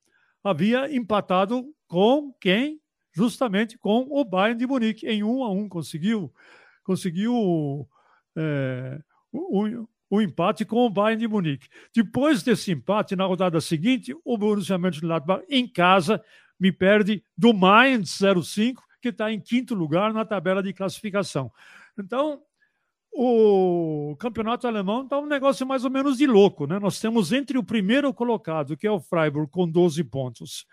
havia 0.44 0.94
empatado 0.94 1.66
com 1.88 2.34
quem? 2.40 2.82
Justamente 3.14 3.78
com 3.78 4.08
o 4.10 4.26
Bayern 4.26 4.60
de 4.60 4.68
Munique. 4.68 5.08
Em 5.08 5.24
um 5.24 5.44
a 5.44 5.50
um 5.50 5.70
conseguiu, 5.70 6.34
conseguiu 6.84 7.88
é, 8.36 9.00
o, 9.32 9.88
o 10.16 10.22
empate 10.22 10.66
com 10.66 10.86
o 10.86 10.90
Bayern 10.90 11.20
de 11.20 11.28
Munique. 11.28 11.68
Depois 11.94 12.42
desse 12.44 12.72
empate, 12.72 13.16
na 13.16 13.26
rodada 13.26 13.60
seguinte, 13.60 14.16
o 14.24 14.38
Borussia 14.38 14.78
Mönchengladbach, 14.78 15.44
em 15.50 15.68
casa, 15.68 16.24
me 16.60 16.72
perde 16.72 17.24
do 17.38 17.54
Mainz 17.54 18.20
05 18.44 18.84
que 19.02 19.10
está 19.10 19.32
em 19.32 19.40
quinto 19.40 19.76
lugar 19.76 20.12
na 20.14 20.26
tabela 20.26 20.64
de 20.64 20.74
classificação. 20.74 21.52
Então, 21.98 22.42
o 23.12 24.16
campeonato 24.20 24.68
alemão 24.68 25.04
está 25.04 25.20
um 25.20 25.28
negócio 25.28 25.66
mais 25.66 25.86
ou 25.86 25.92
menos 25.92 26.18
de 26.18 26.26
louco. 26.26 26.66
Né? 26.66 26.80
Nós 26.80 27.00
temos 27.00 27.32
entre 27.32 27.58
o 27.58 27.64
primeiro 27.64 28.12
colocado, 28.14 28.76
que 28.76 28.88
é 28.88 28.92
o 28.92 29.00
Freiburg, 29.00 29.52
com 29.52 29.70
12 29.70 30.04
pontos, 30.06 30.66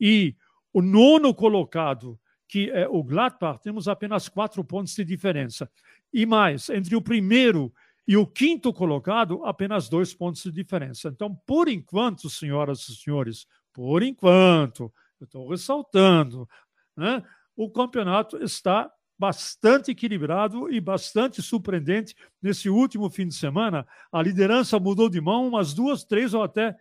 e 0.00 0.36
o 0.72 0.80
nono 0.80 1.34
colocado, 1.34 2.18
que 2.46 2.70
é 2.70 2.88
o 2.88 3.02
Gladbach, 3.02 3.60
temos 3.60 3.88
apenas 3.88 4.28
quatro 4.28 4.62
pontos 4.62 4.94
de 4.94 5.04
diferença. 5.04 5.68
E 6.12 6.24
mais, 6.24 6.68
entre 6.70 6.94
o 6.94 7.02
primeiro 7.02 7.72
e 8.10 8.16
o 8.16 8.26
quinto 8.26 8.72
colocado, 8.72 9.44
apenas 9.44 9.88
dois 9.88 10.12
pontos 10.12 10.42
de 10.42 10.50
diferença. 10.50 11.06
Então, 11.06 11.32
por 11.46 11.68
enquanto, 11.68 12.28
senhoras 12.28 12.88
e 12.88 12.96
senhores, 12.96 13.46
por 13.72 14.02
enquanto, 14.02 14.92
eu 15.20 15.26
estou 15.26 15.48
ressaltando, 15.48 16.48
né? 16.96 17.22
o 17.54 17.70
campeonato 17.70 18.42
está 18.42 18.90
bastante 19.16 19.92
equilibrado 19.92 20.68
e 20.72 20.80
bastante 20.80 21.40
surpreendente 21.40 22.16
nesse 22.42 22.68
último 22.68 23.08
fim 23.08 23.28
de 23.28 23.34
semana. 23.36 23.86
A 24.10 24.20
liderança 24.20 24.80
mudou 24.80 25.08
de 25.08 25.20
mão 25.20 25.46
umas 25.46 25.72
duas, 25.72 26.02
três 26.02 26.34
ou 26.34 26.42
até 26.42 26.76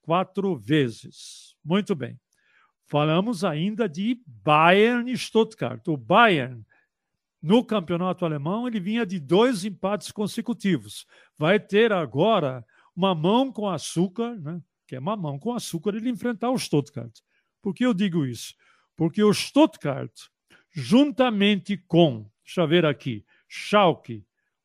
quatro 0.00 0.56
vezes. 0.56 1.56
Muito 1.64 1.92
bem. 1.96 2.16
Falamos 2.86 3.42
ainda 3.42 3.88
de 3.88 4.22
Bayern 4.44 5.10
e 5.10 5.18
Stuttgart. 5.18 5.88
O 5.88 5.96
Bayern, 5.96 6.64
no 7.42 7.64
campeonato 7.64 8.24
alemão, 8.24 8.68
ele 8.68 8.78
vinha 8.78 9.04
de 9.04 9.18
dois 9.18 9.64
empates 9.64 10.12
consecutivos. 10.12 11.06
Vai 11.36 11.58
ter 11.58 11.92
agora 11.92 12.64
uma 12.94 13.14
mão 13.14 13.50
com 13.50 13.68
açúcar, 13.68 14.36
né? 14.36 14.60
que 14.86 14.94
é 14.94 14.98
uma 14.98 15.16
mão 15.16 15.38
com 15.38 15.52
açúcar, 15.52 15.94
ele 15.94 16.08
enfrentar 16.08 16.50
o 16.50 16.58
Stuttgart. 16.58 17.12
Por 17.60 17.74
que 17.74 17.84
eu 17.84 17.92
digo 17.92 18.24
isso? 18.24 18.54
porque 18.96 19.22
o 19.22 19.32
Stuttgart, 19.32 20.12
juntamente 20.70 21.76
com, 21.76 22.30
deixa 22.44 22.60
eu 22.60 22.68
ver 22.68 22.86
aqui, 22.86 23.24
Schalke, 23.48 24.24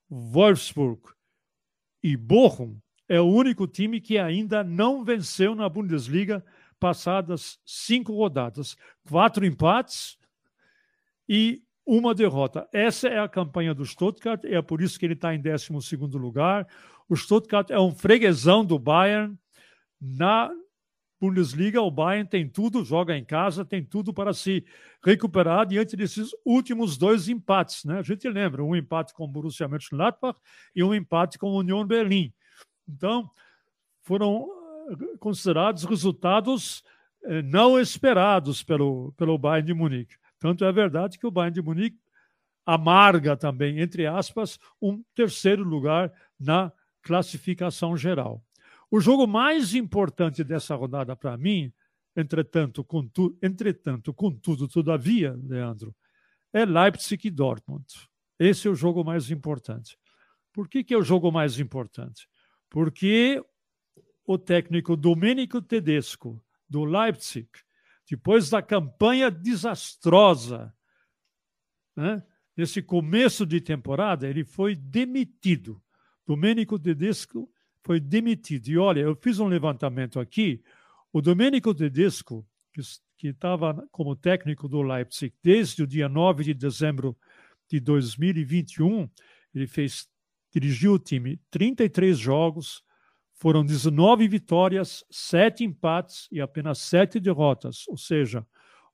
Wolfsburg 0.09 1.01
e 2.03 2.15
Bochum, 2.15 2.79
é 3.09 3.19
o 3.19 3.25
único 3.25 3.67
time 3.67 4.01
que 4.01 4.17
ainda 4.17 4.63
não 4.63 5.03
venceu 5.03 5.55
na 5.55 5.67
Bundesliga 5.67 6.45
passadas 6.79 7.59
cinco 7.65 8.13
rodadas. 8.13 8.77
Quatro 9.09 9.45
empates 9.45 10.17
e 11.27 11.63
uma 11.87 12.13
derrota. 12.13 12.67
Essa 12.73 13.07
é 13.07 13.17
a 13.17 13.29
campanha 13.29 13.73
do 13.73 13.85
Stuttgart, 13.85 14.43
é 14.43 14.61
por 14.61 14.81
isso 14.81 14.99
que 14.99 15.05
ele 15.05 15.13
está 15.13 15.33
em 15.33 15.41
12 15.41 15.95
lugar. 16.17 16.67
O 17.07 17.15
Stuttgart 17.15 17.71
é 17.71 17.79
um 17.79 17.95
freguesão 17.95 18.65
do 18.65 18.77
Bayern 18.77 19.37
na 19.99 20.51
Bundesliga, 21.19 21.81
o 21.81 21.89
Bayern 21.89 22.29
tem 22.29 22.47
tudo, 22.47 22.83
joga 22.83 23.17
em 23.17 23.23
casa, 23.23 23.65
tem 23.65 23.83
tudo 23.83 24.13
para 24.13 24.33
se 24.33 24.65
recuperar 25.03 25.65
diante 25.65 25.95
desses 25.95 26.29
últimos 26.45 26.97
dois 26.97 27.29
empates. 27.29 27.85
Né? 27.85 27.99
A 27.99 28.03
gente 28.03 28.27
lembra, 28.29 28.63
um 28.63 28.75
empate 28.75 29.13
com 29.13 29.23
o 29.23 29.27
Borussia 29.27 29.67
Mönchengladbach 29.67 30.37
e 30.75 30.83
um 30.83 30.93
empate 30.93 31.39
com 31.39 31.47
o 31.47 31.59
Union 31.59 31.87
Berlim. 31.87 32.31
Então, 32.87 33.31
foram 34.03 34.47
eh, 34.91 35.17
considerados 35.19 35.85
resultados 35.85 36.83
eh, 37.23 37.41
não 37.41 37.79
esperados 37.79 38.61
pelo, 38.61 39.11
pelo 39.13 39.37
Bayern 39.37 39.65
de 39.65 39.73
Munique. 39.73 40.15
Tanto 40.39 40.65
é 40.65 40.71
verdade 40.71 41.17
que 41.17 41.25
o 41.25 41.31
Bayern 41.31 41.53
de 41.53 41.61
Munique 41.61 41.99
amarga 42.65 43.37
também, 43.37 43.79
entre 43.79 44.05
aspas, 44.05 44.59
um 44.81 45.01
terceiro 45.15 45.63
lugar 45.63 46.11
na 46.39 46.71
classificação 47.01 47.95
geral. 47.95 48.43
O 48.91 48.99
jogo 48.99 49.25
mais 49.25 49.73
importante 49.73 50.43
dessa 50.43 50.75
rodada 50.75 51.15
para 51.15 51.37
mim, 51.37 51.71
entretanto, 52.15 52.83
contudo, 52.83 53.37
entretanto, 53.41 54.13
contudo, 54.13 54.67
todavia, 54.67 55.37
Leandro, 55.43 55.95
é 56.53 56.65
Leipzig 56.65 57.27
e 57.27 57.31
Dortmund. 57.31 57.85
Esse 58.39 58.67
é 58.67 58.71
o 58.71 58.75
jogo 58.75 59.03
mais 59.03 59.31
importante. 59.31 59.97
Por 60.53 60.67
que, 60.67 60.83
que 60.83 60.93
é 60.93 60.97
o 60.97 61.03
jogo 61.03 61.31
mais 61.31 61.59
importante? 61.59 62.27
Porque 62.69 63.43
o 64.25 64.37
técnico 64.37 64.97
Domenico 64.97 65.61
Tedesco, 65.61 66.41
do 66.69 66.83
Leipzig, 66.83 67.47
depois 68.09 68.49
da 68.49 68.61
campanha 68.61 69.29
desastrosa, 69.29 70.73
né, 71.95 72.23
nesse 72.55 72.81
começo 72.81 73.45
de 73.45 73.59
temporada, 73.59 74.27
ele 74.27 74.43
foi 74.43 74.75
demitido. 74.75 75.81
Domenico 76.25 76.79
Tedesco 76.79 77.51
foi 77.83 77.99
demitido. 77.99 78.67
E 78.67 78.77
olha, 78.77 79.01
eu 79.01 79.15
fiz 79.15 79.39
um 79.39 79.47
levantamento 79.47 80.19
aqui. 80.19 80.63
O 81.11 81.21
Domenico 81.21 81.73
Tedesco, 81.73 82.45
que 83.17 83.27
estava 83.29 83.87
como 83.91 84.15
técnico 84.15 84.67
do 84.67 84.81
Leipzig 84.81 85.33
desde 85.41 85.83
o 85.83 85.87
dia 85.87 86.07
9 86.07 86.43
de 86.43 86.53
dezembro 86.53 87.17
de 87.69 87.79
2021, 87.79 89.09
ele 89.53 89.67
fez, 89.67 90.07
dirigiu 90.51 90.93
o 90.93 90.99
time 90.99 91.41
33 91.49 92.17
jogos, 92.17 92.83
foram 93.37 93.63
19 93.63 94.27
vitórias, 94.27 95.05
7 95.11 95.63
empates 95.63 96.27
e 96.31 96.41
apenas 96.41 96.79
7 96.79 97.19
derrotas, 97.19 97.87
ou 97.87 97.95
seja, 97.95 98.45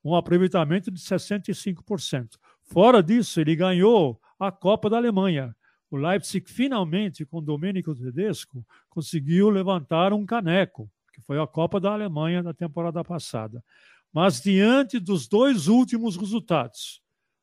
um 0.04 0.14
aproveitamento 0.16 0.92
de 0.92 1.00
65%. 1.00 2.38
Fora 2.62 3.02
disso, 3.02 3.40
ele 3.40 3.56
ganhou 3.56 4.20
a 4.38 4.52
Copa 4.52 4.90
da 4.90 4.98
Alemanha, 4.98 5.56
o 5.90 5.96
Leipzig 5.96 6.50
finalmente, 6.50 7.26
com 7.26 7.42
Domenico 7.42 7.96
Tedesco, 7.96 8.66
conseguiu 8.90 9.50
levantar 9.50 10.12
um 10.12 10.26
caneco, 10.26 10.92
que 11.14 11.22
foi 11.22 11.40
a 11.40 11.48
Copa 11.48 11.80
da 11.80 11.94
Alemanha 11.94 12.44
da 12.44 12.54
temporada 12.54 13.02
passada. 13.04 13.64
Mas 14.12 14.42
diante 14.42 15.00
dos 15.00 15.28
dois 15.28 15.68
últimos 15.68 16.18
resultados, 16.18 17.02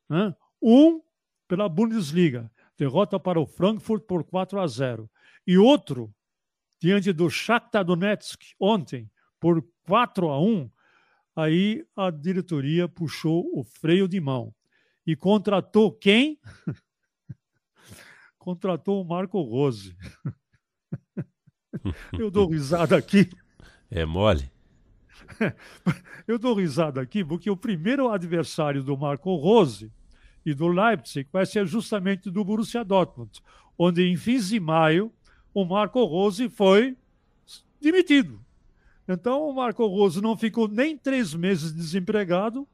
né, 0.08 0.34
um 0.60 1.00
pela 1.48 1.68
Bundesliga, 1.68 2.50
derrota 2.76 3.18
para 3.18 3.40
o 3.40 3.46
Frankfurt 3.46 4.04
por 4.04 4.22
4 4.22 4.60
a 4.60 4.66
0, 4.66 5.10
e 5.46 5.56
outro 5.56 6.12
diante 6.80 7.12
do 7.12 7.28
Shakhtar 7.28 7.84
Donetsk 7.84 8.54
ontem 8.58 9.10
por 9.38 9.62
4 9.86 10.28
a 10.28 10.40
1, 10.40 10.70
aí 11.36 11.84
a 11.94 12.10
diretoria 12.10 12.88
puxou 12.88 13.50
o 13.54 13.62
freio 13.62 14.08
de 14.08 14.18
mão 14.20 14.54
e 15.06 15.14
contratou 15.14 15.92
quem? 15.92 16.40
contratou 18.38 19.02
o 19.02 19.04
Marco 19.04 19.40
Rose. 19.42 19.94
Eu 22.18 22.30
dou 22.30 22.48
risada 22.48 22.96
aqui. 22.96 23.30
É 23.90 24.04
mole? 24.04 24.50
Eu 26.26 26.38
dou 26.38 26.54
risada 26.54 27.00
aqui 27.00 27.24
porque 27.24 27.50
o 27.50 27.56
primeiro 27.56 28.08
adversário 28.08 28.82
do 28.82 28.96
Marco 28.96 29.34
Rose 29.36 29.92
e 30.44 30.54
do 30.54 30.66
Leipzig 30.68 31.28
vai 31.30 31.44
ser 31.44 31.66
justamente 31.66 32.30
do 32.30 32.44
Borussia 32.44 32.82
Dortmund, 32.82 33.40
onde 33.78 34.02
em 34.02 34.16
fins 34.16 34.48
de 34.48 34.58
maio 34.58 35.12
o 35.52 35.64
Marco 35.64 36.04
Rose 36.04 36.48
foi 36.48 36.96
demitido. 37.80 38.40
Então 39.08 39.48
o 39.48 39.54
Marco 39.54 39.86
Rose 39.86 40.20
não 40.20 40.36
ficou 40.36 40.68
nem 40.68 40.96
três 40.96 41.34
meses 41.34 41.72
desempregado 41.72 42.66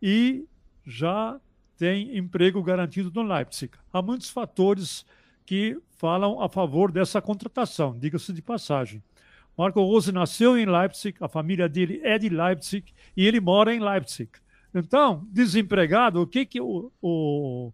e 0.00 0.44
já 0.86 1.40
tem 1.76 2.16
emprego 2.16 2.62
garantido 2.62 3.10
no 3.14 3.22
Leipzig. 3.22 3.72
Há 3.92 4.00
muitos 4.00 4.30
fatores 4.30 5.04
que 5.44 5.80
falam 5.96 6.40
a 6.40 6.48
favor 6.48 6.92
dessa 6.92 7.20
contratação, 7.20 7.98
diga-se 7.98 8.32
de 8.32 8.40
passagem. 8.40 9.02
Marco 9.56 9.82
Rose 9.82 10.12
nasceu 10.12 10.56
em 10.56 10.64
Leipzig, 10.64 11.16
a 11.20 11.28
família 11.28 11.68
dele 11.68 12.00
é 12.02 12.18
de 12.18 12.28
Leipzig 12.28 12.92
e 13.16 13.26
ele 13.26 13.40
mora 13.40 13.74
em 13.74 13.80
Leipzig. 13.80 14.30
Então, 14.74 15.26
desempregado, 15.30 16.22
o 16.22 16.26
que, 16.26 16.46
que 16.46 16.60
o, 16.60 16.90
o 17.02 17.72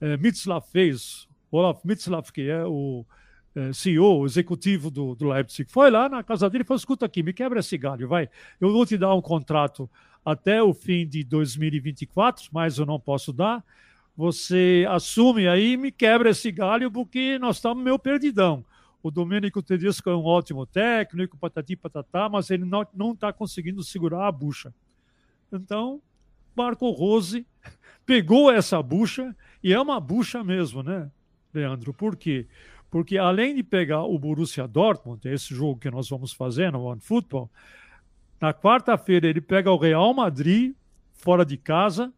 é, 0.00 0.16
Mitzlaff 0.16 0.70
fez? 0.70 1.26
Olaf 1.50 1.84
Mitzlaff, 1.84 2.32
que 2.32 2.48
é 2.48 2.64
o 2.64 3.04
CEO, 3.72 4.24
executivo 4.26 4.90
do, 4.90 5.14
do 5.14 5.28
Leipzig, 5.28 5.70
foi 5.70 5.90
lá 5.90 6.08
na 6.08 6.22
casa 6.22 6.48
dele 6.48 6.62
e 6.62 6.66
falou: 6.66 6.78
escuta 6.78 7.06
aqui, 7.06 7.22
me 7.22 7.32
quebra 7.32 7.60
esse 7.60 7.76
galho, 7.78 8.08
vai. 8.08 8.28
Eu 8.60 8.72
vou 8.72 8.84
te 8.84 8.96
dar 8.96 9.14
um 9.14 9.20
contrato 9.20 9.88
até 10.24 10.62
o 10.62 10.74
fim 10.74 11.06
de 11.06 11.24
2024, 11.24 12.48
mas 12.52 12.78
eu 12.78 12.86
não 12.86 13.00
posso 13.00 13.32
dar. 13.32 13.64
Você 14.16 14.84
assume 14.88 15.46
aí 15.46 15.72
e 15.72 15.76
me 15.76 15.92
quebra 15.92 16.30
esse 16.30 16.50
galho, 16.50 16.90
porque 16.90 17.38
nós 17.38 17.56
estamos 17.56 17.82
meio 17.82 17.98
perdidão. 17.98 18.64
O 19.02 19.10
Domênico 19.10 19.62
Tedesco 19.62 20.10
é 20.10 20.16
um 20.16 20.24
ótimo 20.24 20.66
técnico, 20.66 21.38
patati 21.38 21.76
patatá, 21.76 22.28
mas 22.28 22.50
ele 22.50 22.64
não 22.64 23.12
está 23.12 23.32
conseguindo 23.32 23.82
segurar 23.82 24.26
a 24.26 24.32
bucha. 24.32 24.74
Então, 25.52 26.02
Marco 26.54 26.90
Rose 26.90 27.46
pegou 28.04 28.50
essa 28.50 28.82
bucha, 28.82 29.34
e 29.62 29.72
é 29.72 29.80
uma 29.80 30.00
bucha 30.00 30.42
mesmo, 30.42 30.82
né, 30.82 31.10
Leandro? 31.54 31.94
Por 31.94 32.16
quê? 32.16 32.46
Porque 32.48 32.58
além 33.20 33.54
de 33.54 33.62
pegar 33.62 34.04
o 34.04 34.18
Borussia 34.18 34.66
Dortmund, 34.66 35.28
esse 35.28 35.54
jogo 35.54 35.80
que 35.80 35.90
nós 35.90 36.08
vamos 36.08 36.32
fazer 36.32 36.72
no 36.72 36.84
One 36.84 37.00
Football, 37.00 37.50
na 38.40 38.54
quarta-feira 38.54 39.26
ele 39.26 39.40
pega 39.40 39.70
o 39.70 39.76
Real 39.76 40.14
Madrid, 40.14 40.74
fora 41.12 41.44
de 41.44 41.56
casa, 41.56 42.12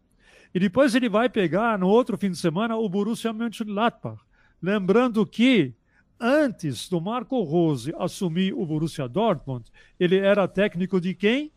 e 0.55 0.61
depois 0.61 0.95
ele 0.95 1.09
vai 1.09 1.29
pegar, 1.29 1.79
no 1.79 1.89
outro 1.89 2.19
fim 2.19 2.31
de 2.31 2.37
semana, 2.37 2.77
o 2.77 2.89
Borussia 2.89 3.33
Mönchengladbach. 3.33 4.21
Lembrando 4.61 5.25
que 5.25 5.73
antes 6.19 6.89
do 6.89 7.01
Marco 7.01 7.41
Rose 7.43 7.95
assumir 7.99 8.53
o 8.53 8.67
Borussia 8.67 9.09
Dortmund, 9.09 9.71
ele 9.99 10.19
era 10.19 10.47
técnico 10.47 11.01
de 11.01 11.15
quem? 11.15 11.51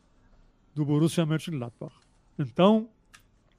Do 0.73 0.85
Borussia 0.85 1.25
Mönchengladbach. 1.25 1.93
Então, 2.37 2.89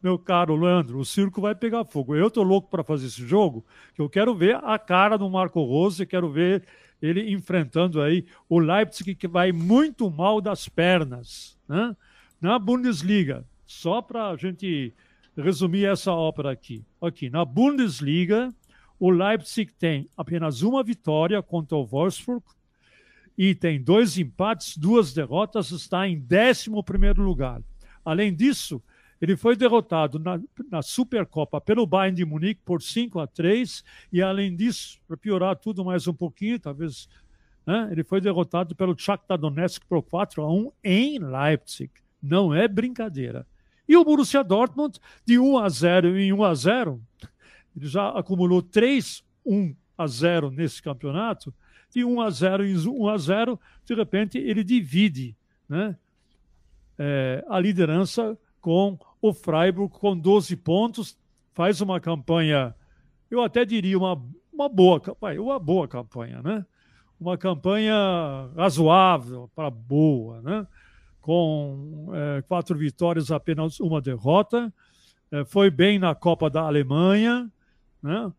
meu 0.05 0.19
caro 0.19 0.55
Leandro, 0.55 0.99
o 0.99 1.05
circo 1.05 1.41
vai 1.41 1.55
pegar 1.55 1.83
fogo. 1.83 2.15
Eu 2.15 2.31
tô 2.31 2.43
louco 2.43 2.69
para 2.69 2.85
fazer 2.85 3.07
esse 3.07 3.27
jogo, 3.27 3.65
que 3.95 4.03
eu 4.03 4.09
quero 4.11 4.35
ver 4.35 4.57
a 4.57 4.79
cara 4.79 5.17
do 5.17 5.31
Marco 5.31 5.63
Rose, 5.65 6.05
quero 6.05 6.31
ver 6.31 6.63
ele 7.01 7.33
enfrentando 7.33 8.03
aí 8.03 8.27
o 8.47 8.59
Leipzig 8.59 9.15
que 9.15 9.27
vai 9.27 9.51
muito 9.51 10.11
mal 10.11 10.43
das 10.43 10.69
pernas, 10.69 11.59
né? 11.67 11.97
Na 12.39 12.59
Bundesliga, 12.59 13.47
só 13.65 14.03
para 14.03 14.29
a 14.29 14.37
gente 14.37 14.93
resumir 15.35 15.87
essa 15.87 16.13
ópera 16.13 16.53
aqui. 16.53 16.85
Aqui, 17.01 17.31
na 17.31 17.43
Bundesliga, 17.43 18.53
o 19.01 19.09
Leipzig 19.09 19.73
tem 19.73 20.07
apenas 20.15 20.61
uma 20.61 20.83
vitória 20.83 21.43
contra 21.43 21.79
o 21.79 21.87
Wolfsburg 21.87 22.45
e 23.39 23.55
tem 23.55 23.83
dois 23.83 24.19
empates, 24.19 24.77
duas 24.77 25.15
derrotas, 25.15 25.71
está 25.71 26.07
em 26.07 26.23
11 26.23 26.71
lugar. 27.17 27.63
Além 28.05 28.35
disso, 28.35 28.83
ele 29.25 29.39
foi 29.39 29.57
derrotado 29.57 30.19
na, 30.19 30.39
na, 30.71 30.83
Supercopa 30.83 31.59
pelo 31.59 31.87
Bayern 31.87 32.15
de 32.15 32.27
Munique 32.27 32.61
por 32.63 32.83
5 32.83 33.19
a 33.21 33.27
3 33.27 33.83
e 34.13 34.21
além 34.21 34.55
disso, 34.55 35.01
para 35.09 35.17
piorar 35.17 35.57
tudo 35.57 35.83
mais 35.83 36.07
um 36.07 36.13
pouquinho, 36.13 36.61
talvez, 36.61 37.09
né, 37.67 37.89
ele 37.91 38.05
foi 38.05 38.21
derrotado 38.21 38.77
pelo 38.77 38.95
Shakhtar 38.95 39.39
Donetsk 39.39 39.83
por 39.89 40.03
4 40.03 40.43
a 40.43 40.53
1 40.53 40.73
em 40.85 41.19
Leipzig. 41.19 41.91
Não 42.23 42.53
é 42.53 42.69
brincadeira. 42.69 43.47
E 43.89 43.97
o 43.97 44.05
Borussia 44.05 44.45
Dortmund 44.45 45.01
de 45.25 45.39
1 45.39 45.57
a 45.57 45.69
0 45.71 46.19
em 46.19 46.31
1 46.31 46.45
a 46.45 46.55
0 46.55 47.03
ele 47.75 47.87
já 47.87 48.11
acumulou 48.11 48.61
3 48.61 49.25
1 49.47 49.75
a 49.97 50.07
0 50.07 50.51
nesse 50.51 50.83
campeonato. 50.83 51.53
De 51.89 52.05
1 52.05 52.21
a 52.21 52.29
0 52.29 52.67
em 52.67 52.77
1 52.77 53.09
a 53.09 53.17
0, 53.17 53.61
de 53.87 53.95
repente 53.95 54.37
ele 54.37 54.63
divide 54.63 55.35
né, 55.67 55.97
é, 56.99 57.43
a 57.49 57.59
liderança 57.59 58.39
com 58.65 58.99
o 59.27 59.33
Freiburg 59.33 59.91
com 59.99 60.15
12 60.15 60.55
pontos, 60.55 61.17
faz 61.55 61.81
uma 61.81 61.99
campanha, 61.99 62.75
eu 63.31 63.43
até 63.43 63.65
diria 63.65 63.97
uma, 63.97 64.23
uma 64.53 64.69
boa 64.69 65.01
campanha, 65.01 65.41
uma 65.41 65.59
boa 65.59 65.89
campanha, 65.89 66.43
né? 66.43 66.67
Uma 67.19 67.39
campanha 67.39 67.97
razoável 68.55 69.51
para 69.55 69.71
boa, 69.71 70.43
né? 70.43 70.67
Com 71.23 72.11
é, 72.13 72.43
quatro 72.43 72.77
vitórias, 72.77 73.31
apenas 73.31 73.81
uma 73.81 73.99
derrota. 73.99 74.71
É, 75.31 75.43
foi 75.47 75.71
bem 75.71 75.99
na 75.99 76.15
Copa 76.15 76.51
da 76.51 76.61
Alemanha, 76.61 77.51
né? 78.03 78.31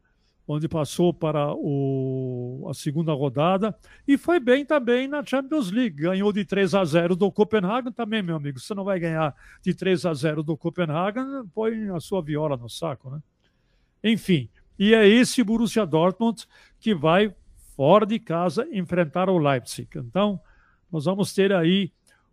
Onde 0.47 0.67
passou 0.67 1.13
para 1.13 1.53
o, 1.53 2.67
a 2.69 2.73
segunda 2.73 3.11
rodada 3.13 3.75
e 4.07 4.17
foi 4.17 4.39
bem 4.39 4.63
também 4.63 5.07
na 5.07 5.25
Champions 5.25 5.71
League. 5.71 6.01
Ganhou 6.03 6.31
de 6.31 6.45
3 6.45 6.75
a 6.75 6.85
0 6.85 7.15
do 7.15 7.31
Copenhagen 7.31 7.91
também, 7.91 8.21
meu 8.21 8.35
amigo. 8.35 8.59
Você 8.59 8.73
não 8.73 8.83
vai 8.83 8.99
ganhar 8.99 9.35
de 9.61 9.73
3 9.73 10.05
a 10.05 10.13
0 10.13 10.43
do 10.43 10.55
Copenhagen, 10.55 11.25
põe 11.53 11.89
a 11.89 11.99
sua 11.99 12.21
viola 12.21 12.55
no 12.55 12.69
saco, 12.69 13.09
né? 13.09 13.19
Enfim, 14.03 14.47
e 14.77 14.93
é 14.93 15.07
esse 15.07 15.43
Borussia 15.43 15.85
Dortmund 15.85 16.45
que 16.79 16.93
vai 16.93 17.33
fora 17.75 18.05
de 18.05 18.19
casa 18.19 18.67
enfrentar 18.71 19.29
o 19.29 19.37
Leipzig. 19.37 19.89
Então, 19.95 20.39
nós 20.91 21.05
vamos 21.05 21.33
ter 21.33 21.51
aí 21.51 21.91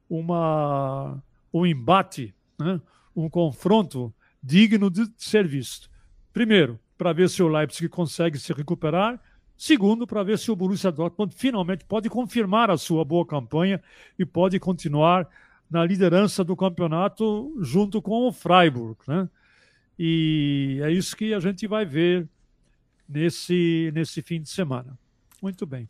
uma 0.09 1.23
um 1.53 1.67
embate, 1.67 2.35
né? 2.59 2.81
um 3.15 3.29
confronto 3.29 4.13
digno 4.43 4.91
de 4.91 5.07
ser 5.17 5.47
visto. 5.47 5.91
Primeiro, 6.33 6.79
para 7.03 7.13
ver 7.13 7.29
se 7.29 7.43
o 7.43 7.49
Leipzig 7.49 7.89
consegue 7.89 8.39
se 8.39 8.53
recuperar. 8.53 9.21
Segundo, 9.57 10.07
para 10.07 10.23
ver 10.23 10.39
se 10.39 10.53
o 10.53 10.57
Borussia 10.57 10.93
Dortmund 10.93 11.35
finalmente 11.35 11.85
pode 11.85 12.09
confirmar 12.09 12.71
a 12.71 12.77
sua 12.77 13.05
boa 13.05 13.27
campanha 13.27 13.83
e 14.17 14.25
pode 14.25 14.61
continuar 14.61 15.29
na 15.69 15.85
liderança 15.85 16.45
do 16.45 16.55
campeonato 16.55 17.57
junto 17.61 18.01
com 18.01 18.29
o 18.29 18.33
Freiburg. 18.33 18.97
Né? 19.09 19.29
E 19.99 20.79
é 20.81 20.93
isso 20.93 21.17
que 21.17 21.35
a 21.35 21.41
gente 21.41 21.67
vai 21.67 21.85
ver 21.85 22.29
nesse, 23.09 23.91
nesse 23.93 24.23
fim 24.23 24.41
de 24.41 24.49
semana. 24.49 24.97
Muito 25.43 25.67
bem. 25.67 25.89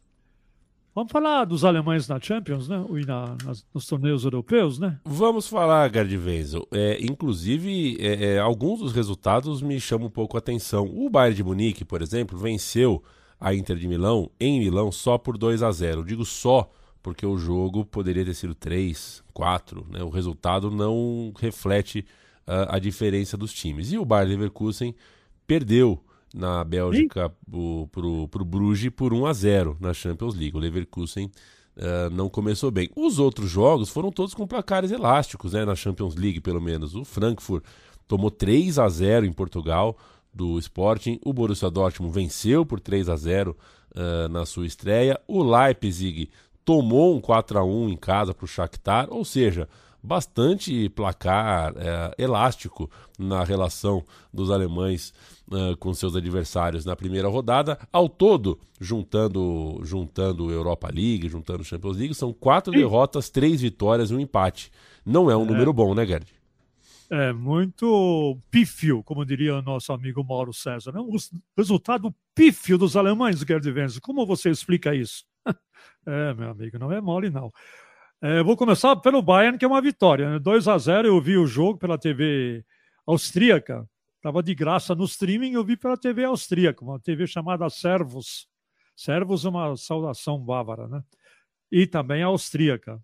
Vamos 0.94 1.10
falar 1.10 1.46
dos 1.46 1.64
alemães 1.64 2.06
na 2.06 2.20
Champions, 2.20 2.68
né? 2.68 2.84
E 2.90 3.06
na, 3.06 3.34
nas, 3.44 3.64
nos 3.72 3.86
torneios 3.86 4.24
europeus, 4.24 4.78
né? 4.78 5.00
Vamos 5.06 5.48
falar, 5.48 5.90
Gerd 5.90 6.14
Wenzel. 6.18 6.68
É, 6.70 6.98
inclusive, 7.00 7.96
é, 7.98 8.34
é, 8.34 8.38
alguns 8.38 8.80
dos 8.80 8.92
resultados 8.92 9.62
me 9.62 9.80
chamam 9.80 10.08
um 10.08 10.10
pouco 10.10 10.36
a 10.36 10.38
atenção. 10.38 10.84
O 10.84 11.08
Bayern 11.08 11.34
de 11.34 11.42
Munique, 11.42 11.82
por 11.82 12.02
exemplo, 12.02 12.36
venceu 12.38 13.02
a 13.40 13.54
Inter 13.54 13.78
de 13.78 13.88
Milão 13.88 14.30
em 14.38 14.60
Milão 14.60 14.92
só 14.92 15.16
por 15.16 15.38
2 15.38 15.62
a 15.62 15.72
0. 15.72 16.04
Digo 16.04 16.26
só 16.26 16.70
porque 17.02 17.24
o 17.24 17.38
jogo 17.38 17.86
poderia 17.86 18.24
ter 18.24 18.34
sido 18.34 18.54
3, 18.54 19.24
4. 19.32 19.86
Né? 19.90 20.02
O 20.02 20.10
resultado 20.10 20.70
não 20.70 21.32
reflete 21.40 22.04
uh, 22.46 22.68
a 22.68 22.78
diferença 22.78 23.34
dos 23.34 23.52
times. 23.54 23.92
E 23.92 23.98
o 23.98 24.04
Bayern 24.04 24.34
Leverkusen 24.34 24.94
perdeu 25.46 26.04
na 26.34 26.64
Bélgica 26.64 27.30
para 27.90 28.06
o 28.06 28.44
Bruges 28.44 28.90
por 28.90 29.12
1 29.12 29.26
a 29.26 29.32
0 29.32 29.76
na 29.80 29.92
Champions 29.92 30.34
League. 30.34 30.56
O 30.56 30.60
Leverkusen 30.60 31.30
uh, 31.76 32.10
não 32.10 32.28
começou 32.28 32.70
bem. 32.70 32.90
Os 32.96 33.18
outros 33.18 33.50
jogos 33.50 33.88
foram 33.88 34.10
todos 34.10 34.34
com 34.34 34.46
placares 34.46 34.90
elásticos, 34.90 35.52
né, 35.52 35.64
na 35.64 35.74
Champions 35.74 36.14
League, 36.14 36.40
pelo 36.40 36.60
menos. 36.60 36.94
O 36.94 37.04
Frankfurt 37.04 37.64
tomou 38.06 38.30
3 38.30 38.78
a 38.78 38.88
0 38.88 39.26
em 39.26 39.32
Portugal 39.32 39.96
do 40.32 40.58
Sporting. 40.58 41.18
O 41.24 41.32
Borussia 41.32 41.70
Dortmund 41.70 42.14
venceu 42.14 42.64
por 42.64 42.80
3 42.80 43.08
a 43.08 43.16
0 43.16 43.50
uh, 43.50 43.56
ah, 43.94 44.28
na 44.28 44.46
sua 44.46 44.66
estreia. 44.66 45.20
O 45.26 45.42
Leipzig 45.42 46.30
tomou 46.64 47.16
um 47.16 47.20
4 47.20 47.58
a 47.58 47.64
1 47.64 47.88
em 47.90 47.96
casa 47.96 48.32
para 48.32 48.44
o 48.44 48.48
Shakhtar, 48.48 49.08
ou 49.10 49.24
seja, 49.24 49.68
bastante 50.02 50.88
placar 50.88 51.72
é, 51.76 52.22
elástico 52.22 52.90
na 53.18 53.44
relação 53.44 54.02
dos 54.32 54.50
alemães 54.50 55.14
uh, 55.48 55.76
com 55.76 55.94
seus 55.94 56.16
adversários 56.16 56.84
na 56.84 56.96
primeira 56.96 57.28
rodada. 57.28 57.78
Ao 57.92 58.08
todo, 58.08 58.58
juntando 58.80 59.80
juntando 59.84 60.50
Europa 60.50 60.88
League, 60.92 61.28
juntando 61.28 61.64
Champions 61.64 61.96
League, 61.96 62.14
são 62.14 62.32
quatro 62.32 62.72
Sim. 62.72 62.80
derrotas, 62.80 63.30
três 63.30 63.60
vitórias 63.60 64.10
e 64.10 64.14
um 64.14 64.20
empate. 64.20 64.72
Não 65.06 65.30
é 65.30 65.36
um 65.36 65.42
é. 65.42 65.46
número 65.46 65.72
bom, 65.72 65.94
né, 65.94 66.04
Gerd? 66.04 66.26
É 67.10 67.30
muito 67.30 68.38
pífio, 68.50 69.02
como 69.04 69.24
diria 69.26 69.56
o 69.56 69.62
nosso 69.62 69.92
amigo 69.92 70.24
Mauro 70.24 70.52
César. 70.52 70.92
Né? 70.92 71.00
Um 71.00 71.14
resultado 71.54 72.14
pífio 72.34 72.78
dos 72.78 72.96
alemães, 72.96 73.40
Gerd 73.40 73.70
Wenzel. 73.70 74.00
Como 74.00 74.24
você 74.24 74.48
explica 74.48 74.94
isso? 74.94 75.24
é, 76.06 76.32
meu 76.32 76.50
amigo, 76.50 76.78
não 76.78 76.90
é 76.90 77.02
mole, 77.02 77.28
não. 77.28 77.52
É, 78.24 78.40
vou 78.40 78.56
começar 78.56 78.94
pelo 78.94 79.20
Bayern, 79.20 79.58
que 79.58 79.64
é 79.64 79.68
uma 79.68 79.82
vitória. 79.82 80.30
Né? 80.30 80.38
2 80.38 80.68
a 80.68 80.78
0 80.78 81.08
eu 81.08 81.20
vi 81.20 81.36
o 81.36 81.44
jogo 81.44 81.76
pela 81.76 81.98
TV 81.98 82.64
austríaca. 83.04 83.84
Estava 84.14 84.40
de 84.40 84.54
graça 84.54 84.94
no 84.94 85.02
streaming, 85.06 85.54
eu 85.54 85.64
vi 85.64 85.76
pela 85.76 85.96
TV 85.96 86.22
austríaca, 86.22 86.84
uma 86.84 87.00
TV 87.00 87.26
chamada 87.26 87.68
Servos. 87.68 88.46
Servos 88.94 89.44
é 89.44 89.48
uma 89.48 89.76
saudação 89.76 90.38
bávara, 90.38 90.86
né? 90.86 91.02
E 91.68 91.84
também 91.84 92.22
austríaca, 92.22 93.02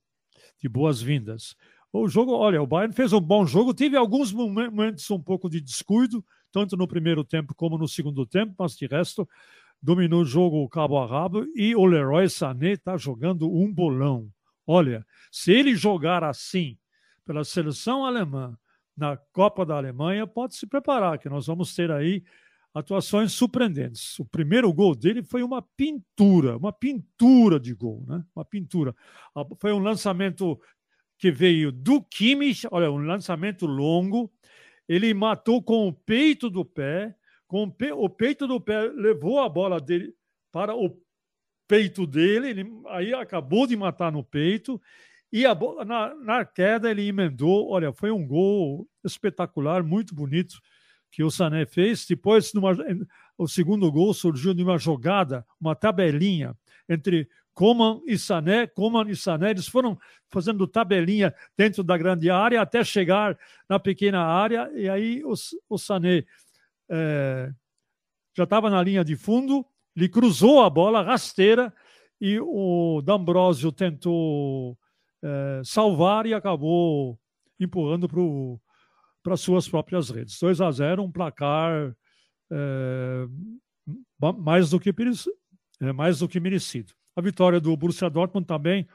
de 0.63 0.69
boas-vindas. 0.69 1.57
O 1.93 2.07
jogo, 2.07 2.37
olha, 2.37 2.63
o 2.63 2.67
Bayern 2.67 2.95
fez 2.95 3.13
um 3.13 3.21
bom 3.21 3.45
jogo, 3.45 3.75
teve 3.75 3.97
alguns 3.97 4.33
momentos 4.33 5.11
um 5.11 5.21
pouco 5.21 5.51
de 5.51 5.61
descuido, 5.61 6.25
tanto 6.53 6.77
no 6.77 6.87
primeiro 6.87 7.25
tempo 7.25 7.57
como 7.57 7.77
no 7.77 7.89
segundo 7.89 8.25
tempo, 8.25 8.55
mas 8.57 8.77
de 8.77 8.87
resto 8.87 9.29
dominou 9.83 10.23
o 10.23 10.25
jogo 10.25 10.69
cabo 10.69 10.97
a 10.97 11.07
rabo 11.09 11.45
e 11.57 11.75
o 11.75 11.85
Leroy 11.85 12.29
Sané 12.29 12.75
está 12.75 12.97
jogando 12.97 13.53
um 13.53 13.73
bolão. 13.75 14.31
Olha, 14.71 15.07
se 15.33 15.51
ele 15.51 15.75
jogar 15.75 16.23
assim 16.23 16.77
pela 17.25 17.43
seleção 17.43 18.05
alemã 18.05 18.55
na 18.95 19.17
Copa 19.17 19.65
da 19.65 19.77
Alemanha, 19.77 20.27
pode 20.27 20.57
se 20.57 20.67
preparar, 20.67 21.19
que 21.19 21.27
nós 21.27 21.47
vamos 21.47 21.75
ter 21.75 21.91
aí 21.91 22.23
atuações 22.75 23.33
surpreendentes. 23.33 24.19
O 24.19 24.27
primeiro 24.27 24.71
gol 24.71 24.95
dele 24.95 25.23
foi 25.23 25.43
uma 25.43 25.63
pintura, 25.63 26.59
uma 26.59 26.71
pintura 26.71 27.59
de 27.59 27.73
gol, 27.73 28.05
né? 28.07 28.23
Uma 28.37 28.45
pintura. 28.45 28.95
Foi 29.59 29.73
um 29.73 29.79
lançamento 29.79 30.61
que 31.17 31.31
veio 31.31 31.73
do 31.73 32.03
Kimmich, 32.03 32.69
olha, 32.71 32.91
um 32.91 32.99
lançamento 32.99 33.65
longo. 33.65 34.31
Ele 34.87 35.15
matou 35.15 35.63
com 35.63 35.89
o 35.89 35.93
peito 35.95 36.51
do 36.51 36.63
pé, 36.63 37.17
com 37.47 37.75
o 37.95 38.11
peito 38.11 38.47
do 38.47 38.61
pé 38.61 38.83
levou 38.83 39.41
a 39.41 39.49
bola 39.49 39.81
dele 39.81 40.15
para 40.53 40.75
o 40.77 40.91
peito 41.69 42.07
dele, 42.07 42.49
ele 42.49 42.83
aí 42.87 43.13
acabou 43.13 43.67
de 43.67 43.77
matar 43.77 44.11
no 44.11 44.25
peito, 44.25 44.81
e 45.31 45.45
a, 45.45 45.55
na, 45.85 46.15
na 46.15 46.45
queda 46.45 46.91
ele 46.91 47.07
emendou. 47.07 47.71
Olha, 47.71 47.93
foi 47.93 48.11
um 48.11 48.27
gol 48.27 48.89
espetacular, 49.05 49.83
muito 49.83 50.15
bonito, 50.15 50.57
que 51.11 51.23
o 51.23 51.31
Sané 51.31 51.67
fez. 51.67 52.07
Depois, 52.07 52.53
numa, 52.55 52.75
o 53.37 53.47
segundo 53.47 53.93
gol 53.93 54.15
surgiu 54.15 54.55
de 54.55 54.63
uma 54.63 54.79
jogada, 54.79 55.45
uma 55.61 55.77
tabelinha 55.77 56.57
entre 56.89 57.29
Coman 57.53 58.01
e 58.07 58.17
Sané. 58.17 58.67
Coman 58.67 59.11
e 59.11 59.17
Sané, 59.17 59.51
eles 59.51 59.69
foram 59.69 59.99
fazendo 60.31 60.67
tabelinha 60.67 61.35
dentro 61.57 61.83
da 61.83 61.99
grande 61.99 62.31
área 62.31 62.63
até 62.63 62.83
chegar 62.83 63.39
na 63.69 63.79
pequena 63.79 64.25
área, 64.25 64.71
e 64.75 64.89
aí 64.89 65.23
o, 65.25 65.35
o 65.69 65.79
Sané 65.79 66.25
é, 66.89 67.51
já 68.37 68.45
estava 68.45 68.71
na 68.71 68.83
linha 68.83 69.05
de 69.05 69.17
fundo, 69.17 69.67
ele 69.99 70.09
cruzou 70.09 70.63
a 70.63 70.71
bola 70.71 71.03
rasteira 71.03 71.75
e 72.21 72.39
o 72.41 73.03
D'Ambrosio 73.03 73.73
tentou 73.73 74.79
é, 75.21 75.61
salvar 75.65 76.25
e 76.25 76.33
acabou 76.33 77.19
empurrando 77.59 78.09
para 79.21 79.37
suas 79.37 79.69
próprias 79.69 80.09
redes. 80.09 80.39
2 80.39 80.61
a 80.61 80.71
0, 80.71 81.03
um 81.03 81.11
placar 81.11 81.93
é, 82.49 83.27
mais, 84.39 84.71
do 84.71 84.79
que, 84.79 84.95
é, 85.81 85.93
mais 85.93 86.21
do 86.21 86.29
que 86.29 86.39
merecido. 86.39 86.93
A 87.17 87.21
vitória 87.21 87.61
do 87.61 87.77
Borussia 87.77 88.09
Dortmund 88.09 88.47
também 88.47 88.87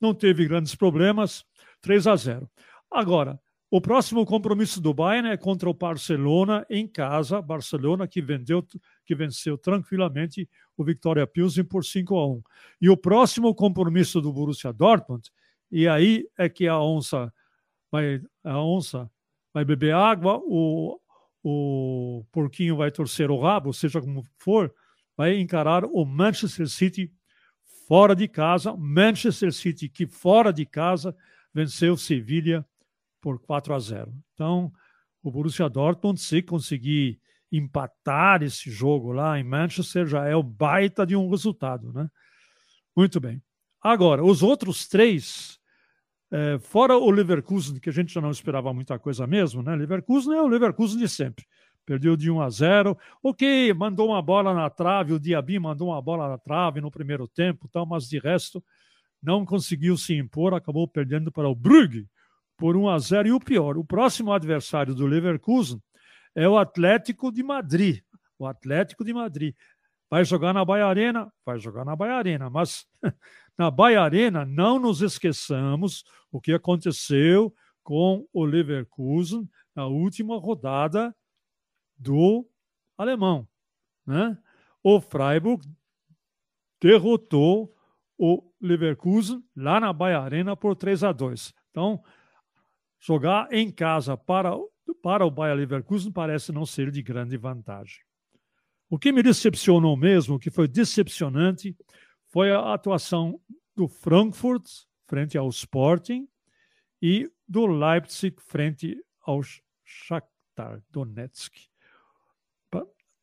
não 0.00 0.14
teve 0.14 0.46
grandes 0.46 0.76
problemas, 0.76 1.44
3 1.80 2.06
a 2.06 2.14
0. 2.14 2.48
Agora, 2.88 3.40
o 3.74 3.80
próximo 3.80 4.26
compromisso 4.26 4.82
do 4.82 4.92
Bayern 4.92 5.30
é 5.30 5.36
contra 5.38 5.66
o 5.66 5.72
Barcelona 5.72 6.66
em 6.68 6.86
casa. 6.86 7.40
Barcelona 7.40 8.06
que, 8.06 8.20
vendeu, 8.20 8.62
que 9.02 9.14
venceu 9.14 9.56
tranquilamente 9.56 10.46
o 10.76 10.84
Victoria 10.84 11.26
Pilsen 11.26 11.64
por 11.64 11.82
5 11.82 12.14
a 12.18 12.28
1. 12.28 12.42
E 12.82 12.90
o 12.90 12.98
próximo 12.98 13.54
compromisso 13.54 14.20
do 14.20 14.30
Borussia 14.30 14.74
Dortmund, 14.74 15.26
e 15.70 15.88
aí 15.88 16.28
é 16.36 16.50
que 16.50 16.68
a 16.68 16.78
onça 16.78 17.32
vai, 17.90 18.20
a 18.44 18.62
onça 18.62 19.10
vai 19.54 19.64
beber 19.64 19.94
água, 19.94 20.38
o, 20.44 21.00
o 21.42 22.26
porquinho 22.30 22.76
vai 22.76 22.90
torcer 22.90 23.30
o 23.30 23.40
rabo, 23.40 23.72
seja 23.72 24.02
como 24.02 24.22
for, 24.36 24.70
vai 25.16 25.40
encarar 25.40 25.86
o 25.86 26.04
Manchester 26.04 26.68
City 26.68 27.10
fora 27.88 28.14
de 28.14 28.28
casa. 28.28 28.76
Manchester 28.76 29.50
City 29.50 29.88
que 29.88 30.06
fora 30.06 30.52
de 30.52 30.66
casa 30.66 31.16
venceu 31.54 31.96
Sevilha 31.96 32.62
por 33.22 33.38
4 33.38 33.72
a 33.72 33.78
0. 33.78 34.12
Então, 34.34 34.70
o 35.22 35.30
Borussia 35.30 35.68
Dortmund, 35.68 36.20
se 36.20 36.42
conseguir 36.42 37.18
empatar 37.50 38.42
esse 38.42 38.70
jogo 38.70 39.12
lá 39.12 39.38
em 39.38 39.44
Manchester, 39.44 40.06
já 40.06 40.26
é 40.26 40.34
o 40.34 40.42
baita 40.42 41.06
de 41.06 41.14
um 41.14 41.30
resultado, 41.30 41.92
né? 41.92 42.10
Muito 42.94 43.20
bem. 43.20 43.40
Agora, 43.80 44.24
os 44.24 44.42
outros 44.42 44.88
três, 44.88 45.58
é, 46.30 46.58
fora 46.58 46.96
o 46.96 47.10
Leverkusen, 47.10 47.78
que 47.78 47.88
a 47.88 47.92
gente 47.92 48.12
já 48.12 48.20
não 48.20 48.30
esperava 48.30 48.72
muita 48.74 48.98
coisa 48.98 49.26
mesmo, 49.26 49.62
né? 49.62 49.76
Leverkusen 49.76 50.34
é 50.34 50.42
o 50.42 50.48
Leverkusen 50.48 50.98
de 50.98 51.08
sempre. 51.08 51.46
Perdeu 51.86 52.16
de 52.16 52.30
1 52.30 52.40
a 52.40 52.50
0. 52.50 52.98
Ok, 53.22 53.72
mandou 53.74 54.08
uma 54.08 54.22
bola 54.22 54.54
na 54.54 54.68
trave, 54.68 55.12
o 55.12 55.20
Diaby 55.20 55.58
mandou 55.58 55.88
uma 55.88 56.02
bola 56.02 56.28
na 56.28 56.38
trave 56.38 56.80
no 56.80 56.90
primeiro 56.90 57.28
tempo, 57.28 57.68
tal, 57.68 57.86
mas 57.86 58.08
de 58.08 58.18
resto 58.18 58.62
não 59.22 59.44
conseguiu 59.44 59.96
se 59.96 60.14
impor, 60.14 60.54
acabou 60.54 60.88
perdendo 60.88 61.30
para 61.30 61.48
o 61.48 61.54
Brugge 61.54 62.08
por 62.62 62.76
1 62.76 62.90
a 62.90 62.98
0. 63.00 63.28
E 63.28 63.32
o 63.32 63.40
pior, 63.40 63.76
o 63.76 63.84
próximo 63.84 64.32
adversário 64.32 64.94
do 64.94 65.04
Leverkusen 65.04 65.82
é 66.32 66.48
o 66.48 66.56
Atlético 66.56 67.32
de 67.32 67.42
Madrid. 67.42 68.04
O 68.38 68.46
Atlético 68.46 69.04
de 69.04 69.12
Madrid. 69.12 69.52
Vai 70.08 70.24
jogar 70.24 70.52
na 70.52 70.64
Bahia 70.64 70.86
Arena? 70.86 71.32
Vai 71.44 71.58
jogar 71.58 71.84
na 71.84 71.96
Bahia 71.96 72.14
Arena, 72.14 72.48
mas 72.48 72.86
na 73.58 73.68
Bahia 73.68 74.00
Arena 74.00 74.44
não 74.44 74.78
nos 74.78 75.02
esqueçamos 75.02 76.04
o 76.30 76.40
que 76.40 76.52
aconteceu 76.52 77.52
com 77.82 78.28
o 78.32 78.44
Leverkusen 78.44 79.50
na 79.74 79.86
última 79.86 80.38
rodada 80.38 81.12
do 81.98 82.48
alemão. 82.96 83.44
Né? 84.06 84.38
O 84.84 85.00
Freiburg 85.00 85.66
derrotou 86.80 87.74
o 88.16 88.52
Leverkusen 88.60 89.42
lá 89.56 89.80
na 89.80 89.92
Bahia 89.92 90.20
Arena 90.20 90.56
por 90.56 90.76
3 90.76 91.02
a 91.02 91.10
2. 91.10 91.52
Então, 91.72 92.00
jogar 93.02 93.52
em 93.52 93.70
casa 93.70 94.16
para, 94.16 94.52
para 95.02 95.26
o 95.26 95.30
Bayer 95.30 95.56
Leverkusen 95.56 96.12
parece 96.12 96.52
não 96.52 96.64
ser 96.64 96.90
de 96.90 97.02
grande 97.02 97.36
vantagem. 97.36 97.98
O 98.88 98.98
que 98.98 99.10
me 99.10 99.22
decepcionou 99.22 99.96
mesmo, 99.96 100.36
o 100.36 100.38
que 100.38 100.50
foi 100.50 100.68
decepcionante, 100.68 101.76
foi 102.28 102.52
a 102.52 102.72
atuação 102.72 103.40
do 103.74 103.88
Frankfurt 103.88 104.64
frente 105.08 105.36
ao 105.36 105.48
Sporting 105.48 106.28
e 107.00 107.28
do 107.48 107.66
Leipzig 107.66 108.36
frente 108.40 108.96
ao 109.20 109.40
Shakhtar 109.84 110.82
Donetsk. 110.90 111.52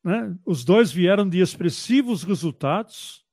Né? 0.04 0.38
Os 0.46 0.64
dois 0.64 0.92
vieram 0.92 1.28
de 1.28 1.40
expressivos 1.40 2.24
resultados, 2.24 3.26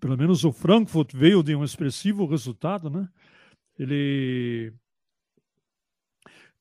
pelo 0.00 0.16
menos 0.16 0.44
o 0.44 0.52
Frankfurt 0.52 1.12
veio 1.14 1.42
de 1.42 1.54
um 1.54 1.64
expressivo 1.64 2.26
resultado, 2.26 2.90
né? 2.90 3.08
Ele 3.78 4.72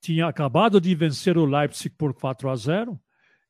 tinha 0.05 0.27
acabado 0.27 0.79
de 0.79 0.93
vencer 0.93 1.35
o 1.35 1.45
Leipzig 1.45 1.89
por 1.95 2.13
4 2.13 2.47
a 2.47 2.55
0 2.55 3.01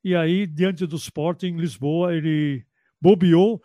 e 0.01 0.15
aí 0.15 0.47
diante 0.47 0.87
do 0.87 0.95
Sporting 0.95 1.57
Lisboa 1.57 2.15
ele 2.15 2.65
bobeou, 3.01 3.61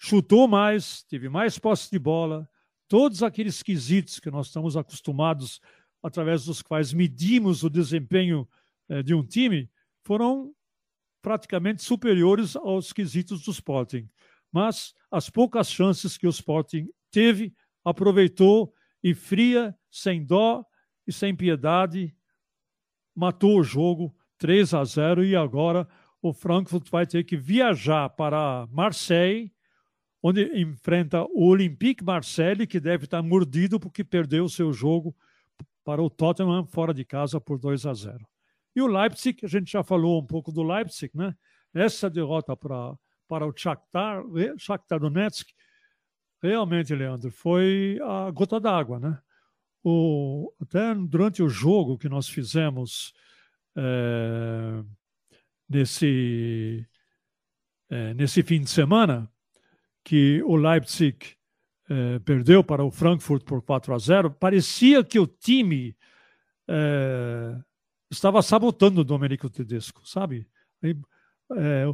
chutou 0.00 0.48
mais, 0.48 1.04
teve 1.04 1.28
mais 1.28 1.60
posse 1.60 1.88
de 1.88 1.96
bola, 1.96 2.50
todos 2.88 3.22
aqueles 3.22 3.62
quesitos 3.62 4.18
que 4.18 4.32
nós 4.32 4.48
estamos 4.48 4.76
acostumados 4.76 5.60
através 6.02 6.44
dos 6.44 6.60
quais 6.60 6.92
medimos 6.92 7.62
o 7.62 7.70
desempenho 7.70 8.48
eh, 8.88 9.00
de 9.00 9.14
um 9.14 9.24
time 9.24 9.70
foram 10.02 10.52
praticamente 11.22 11.84
superiores 11.84 12.56
aos 12.56 12.92
quesitos 12.92 13.44
do 13.44 13.52
Sporting. 13.52 14.10
Mas 14.50 14.92
as 15.08 15.30
poucas 15.30 15.70
chances 15.70 16.18
que 16.18 16.26
o 16.26 16.30
Sporting 16.30 16.88
teve, 17.12 17.54
aproveitou 17.84 18.74
e 19.04 19.14
fria, 19.14 19.72
sem 19.88 20.24
dó, 20.24 20.64
e 21.08 21.12
sem 21.12 21.34
piedade 21.34 22.14
matou 23.14 23.58
o 23.58 23.62
jogo 23.62 24.14
3 24.36 24.74
a 24.74 24.84
0 24.84 25.24
e 25.24 25.34
agora 25.34 25.88
o 26.20 26.34
Frankfurt 26.34 26.90
vai 26.90 27.06
ter 27.06 27.24
que 27.24 27.36
viajar 27.36 28.10
para 28.10 28.68
Marseille, 28.70 29.50
onde 30.22 30.44
enfrenta 30.60 31.24
o 31.24 31.48
Olympique 31.48 32.04
Marseille, 32.04 32.66
que 32.66 32.78
deve 32.78 33.04
estar 33.04 33.22
mordido 33.22 33.80
porque 33.80 34.04
perdeu 34.04 34.44
o 34.44 34.48
seu 34.50 34.72
jogo 34.72 35.16
para 35.82 36.02
o 36.02 36.10
Tottenham 36.10 36.66
fora 36.66 36.92
de 36.92 37.04
casa 37.04 37.40
por 37.40 37.58
2 37.58 37.86
a 37.86 37.94
0. 37.94 38.28
E 38.76 38.82
o 38.82 38.86
Leipzig, 38.86 39.44
a 39.44 39.48
gente 39.48 39.72
já 39.72 39.82
falou 39.82 40.20
um 40.20 40.26
pouco 40.26 40.52
do 40.52 40.62
Leipzig, 40.62 41.10
né? 41.16 41.34
Essa 41.72 42.10
derrota 42.10 42.56
para, 42.56 42.94
para 43.26 43.46
o 43.46 43.52
Shakhtar, 43.56 44.22
Shakhtar 44.58 45.00
Donetsk, 45.00 45.48
realmente, 46.42 46.94
Leandro, 46.94 47.30
foi 47.30 47.98
a 48.02 48.30
gota 48.30 48.60
d'água, 48.60 49.00
né? 49.00 49.18
O, 49.90 50.52
até 50.60 50.94
durante 50.94 51.42
o 51.42 51.48
jogo 51.48 51.96
que 51.96 52.10
nós 52.10 52.28
fizemos 52.28 53.14
é, 53.74 54.84
nesse, 55.66 56.86
é, 57.88 58.12
nesse 58.12 58.42
fim 58.42 58.60
de 58.60 58.68
semana, 58.68 59.30
que 60.04 60.42
o 60.42 60.56
Leipzig 60.56 61.36
é, 61.88 62.18
perdeu 62.18 62.62
para 62.62 62.84
o 62.84 62.90
Frankfurt 62.90 63.44
por 63.44 63.62
4 63.62 63.94
a 63.94 63.98
0, 63.98 64.30
parecia 64.32 65.02
que 65.02 65.18
o 65.18 65.26
time 65.26 65.96
é, 66.68 67.56
estava 68.10 68.42
sabotando 68.42 69.00
o 69.00 69.04
Domenico 69.04 69.48
Tedesco, 69.48 70.06
sabe? 70.06 70.46
É, 70.82 71.86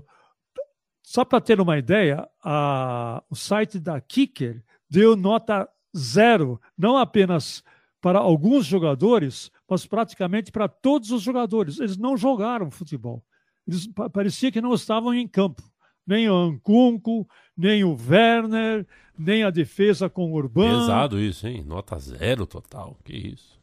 só 1.01 1.25
para 1.25 1.41
ter 1.41 1.61
uma 1.61 1.79
ideia, 1.79 2.29
a, 2.43 3.23
o 3.31 3.37
site 3.37 3.79
da 3.79 4.01
Kicker 4.01 4.65
deu 4.91 5.15
nota 5.15 5.69
zero, 5.97 6.61
não 6.77 6.99
apenas 6.99 7.63
para 8.05 8.19
alguns 8.19 8.67
jogadores, 8.67 9.51
mas 9.67 9.87
praticamente 9.87 10.53
para 10.53 10.69
todos 10.69 11.11
os 11.11 11.23
jogadores. 11.23 11.81
Eles 11.81 11.97
não 11.97 12.19
jogaram 12.19 12.71
futebol. 12.71 13.25
Eles 13.67 13.89
parecia 14.13 14.53
que 14.53 14.61
não 14.61 14.75
estavam 14.75 15.15
em 15.15 15.27
campo. 15.27 15.63
Nem 16.07 16.29
o 16.29 16.35
Ankunku, 16.35 17.27
nem 17.57 17.83
o 17.83 17.97
Werner, 17.97 18.87
nem 19.19 19.43
a 19.43 19.49
defesa 19.49 20.11
com 20.11 20.31
o 20.31 20.35
Urban. 20.35 20.81
Pesado 20.81 21.19
isso, 21.19 21.49
hein? 21.49 21.65
Nota 21.65 21.99
zero 21.99 22.47
total. 22.47 22.95
Que 23.03 23.17
isso. 23.17 23.59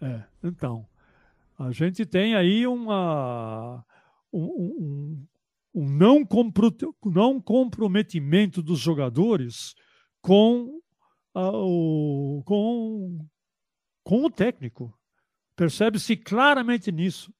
É, 0.00 0.22
então, 0.44 0.86
a 1.58 1.72
gente 1.72 2.06
tem 2.06 2.36
aí 2.36 2.64
uma, 2.64 3.84
um, 4.32 4.44
um, 4.44 5.26
um 5.74 5.90
não, 5.90 6.24
compro, 6.24 6.72
não 7.06 7.40
comprometimento 7.40 8.62
dos 8.62 8.78
jogadores 8.78 9.74
com, 10.22 10.80
a, 11.36 11.50
o, 11.52 12.42
com, 12.46 13.18
com 14.02 14.24
o 14.24 14.30
técnico. 14.30 14.98
Percebe-se 15.54 16.16
claramente 16.16 16.90
nisso. 16.90 17.32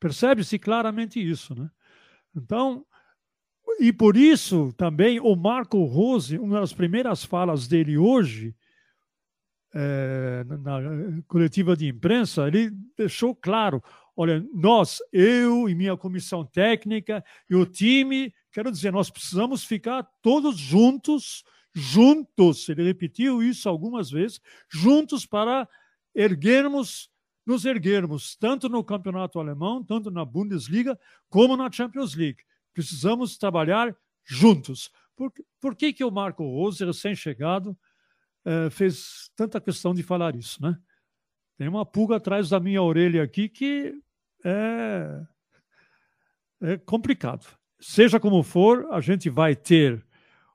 Percebe-se 0.00 0.58
claramente 0.58 1.20
isso, 1.20 1.54
né? 1.54 1.70
Então, 2.36 2.84
e 3.78 3.92
por 3.92 4.16
isso 4.16 4.72
também 4.72 5.20
o 5.20 5.36
Marco 5.36 5.84
Rose, 5.84 6.36
uma 6.36 6.60
das 6.60 6.72
primeiras 6.72 7.24
falas 7.24 7.68
dele 7.68 7.96
hoje, 7.96 8.54
é, 9.72 10.44
na 10.44 11.22
coletiva 11.26 11.76
de 11.76 11.88
imprensa, 11.88 12.48
ele 12.48 12.70
deixou 12.96 13.34
claro: 13.34 13.82
olha, 14.16 14.44
nós, 14.52 14.98
eu 15.12 15.68
e 15.68 15.74
minha 15.74 15.96
comissão 15.96 16.44
técnica 16.44 17.24
e 17.48 17.54
o 17.54 17.66
time, 17.66 18.32
quero 18.52 18.70
dizer, 18.70 18.92
nós 18.92 19.10
precisamos 19.10 19.64
ficar 19.64 20.04
todos 20.22 20.56
juntos, 20.56 21.44
juntos, 21.74 22.68
ele 22.68 22.84
repetiu 22.84 23.42
isso 23.42 23.68
algumas 23.68 24.10
vezes, 24.10 24.40
juntos 24.68 25.26
para 25.26 25.68
erguermos, 26.14 27.10
nos 27.44 27.64
erguermos, 27.64 28.36
tanto 28.36 28.68
no 28.68 28.84
campeonato 28.84 29.40
alemão, 29.40 29.82
tanto 29.82 30.10
na 30.10 30.24
Bundesliga, 30.24 30.98
como 31.28 31.56
na 31.56 31.70
Champions 31.70 32.14
League. 32.14 32.42
Precisamos 32.72 33.36
trabalhar 33.36 33.94
juntos. 34.24 34.90
Por, 35.16 35.32
por 35.60 35.74
que, 35.74 35.92
que 35.92 36.04
o 36.04 36.10
Marco 36.10 36.44
Rose, 36.44 36.84
recém-chegado, 36.84 37.76
é, 38.44 38.70
fez 38.70 39.30
tanta 39.34 39.60
questão 39.60 39.92
de 39.92 40.02
falar 40.02 40.36
isso, 40.36 40.62
né? 40.62 40.78
Tem 41.56 41.68
uma 41.68 41.84
pulga 41.86 42.16
atrás 42.16 42.48
da 42.48 42.58
minha 42.58 42.82
orelha 42.82 43.22
aqui 43.22 43.48
que 43.48 43.94
é, 44.44 45.22
é 46.62 46.76
complicado. 46.78 47.46
Seja 47.80 48.18
como 48.18 48.42
for, 48.42 48.86
a 48.90 49.00
gente 49.00 49.30
vai 49.30 49.54
ter 49.54 50.04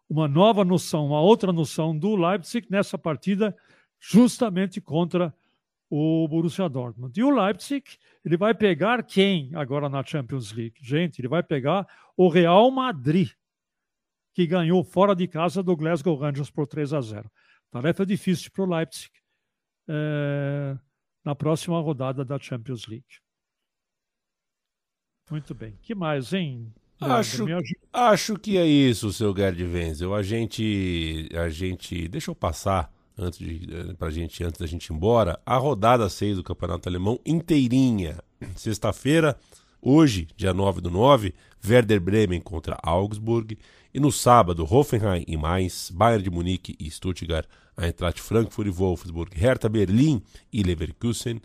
uma 0.10 0.28
nova 0.28 0.66
noção, 0.66 1.06
uma 1.06 1.22
outra 1.22 1.54
noção 1.54 1.98
do 1.98 2.16
Leipzig 2.16 2.68
nessa 2.70 2.98
partida, 2.98 3.56
justamente 4.00 4.82
contra 4.82 5.34
o 5.90 6.28
Borussia 6.28 6.68
Dortmund. 6.68 7.18
E 7.20 7.24
o 7.24 7.30
Leipzig, 7.30 7.84
ele 8.26 8.36
vai 8.36 8.54
pegar 8.54 9.04
quem 9.04 9.52
agora 9.56 9.88
na 9.88 10.04
Champions 10.04 10.52
League? 10.52 10.76
Gente, 10.82 11.20
ele 11.20 11.28
vai 11.28 11.44
pegar 11.44 11.88
o 12.18 12.28
Real 12.28 12.70
Madrid, 12.72 13.30
que 14.34 14.48
ganhou 14.48 14.84
fora 14.84 15.16
de 15.16 15.28
casa 15.28 15.62
do 15.62 15.76
Glasgow 15.76 16.16
Rangers 16.16 16.50
por 16.50 16.66
3 16.66 16.94
a 16.94 17.02
0. 17.02 17.32
Tarefa 17.72 18.06
difícil 18.06 18.52
para 18.52 18.64
o 18.64 18.76
Leipzig 18.76 19.12
é, 19.88 20.78
na 21.24 21.36
próxima 21.36 21.80
rodada 21.80 22.26
da 22.26 22.40
Champions 22.40 22.88
League. 22.88 23.20
Muito 25.30 25.54
bem. 25.54 25.78
que 25.82 25.94
mais, 25.94 26.34
hein? 26.34 26.74
Acho, 27.00 27.46
acho 27.94 28.36
que 28.38 28.58
é 28.58 28.66
isso, 28.66 29.14
seu 29.14 29.34
Gerd 29.36 29.62
Wenzel. 29.64 30.14
A 30.14 30.22
gente, 30.22 31.30
a 31.34 31.48
gente. 31.48 32.08
Deixa 32.08 32.30
eu 32.30 32.36
passar 32.36 32.92
antes 33.18 33.40
de, 33.40 33.68
eh, 33.72 33.94
pra 33.98 34.10
gente, 34.10 34.44
antes 34.44 34.60
da 34.60 34.68
gente 34.68 34.88
ir 34.88 34.94
embora. 34.94 35.40
A 35.46 35.56
rodada 35.58 36.10
6 36.10 36.38
do 36.38 36.44
Campeonato 36.44 36.90
Alemão 36.90 37.20
inteirinha. 37.26 38.18
Sexta-feira, 38.56 39.38
hoje, 39.82 40.28
dia 40.36 40.54
9 40.54 40.82
do 40.82 40.92
9, 40.92 41.34
Werder 41.66 42.02
Bremen 42.02 42.42
contra 42.42 42.78
Augsburg. 42.84 43.58
E 43.94 44.00
no 44.00 44.12
sábado, 44.12 44.68
Hoffenheim 44.70 45.24
e 45.28 45.36
Mainz, 45.36 45.92
Bayern 45.92 46.24
de 46.24 46.30
Munique 46.30 46.76
e 46.80 46.92
Stuttgart, 46.92 47.48
Eintracht 47.78 48.22
Frankfurt 48.22 48.68
e 48.68 48.72
Wolfsburg, 48.72 49.36
Hertha 49.36 49.68
Berlim 49.68 50.22
e 50.54 50.62
Leverkusen, 50.62 51.42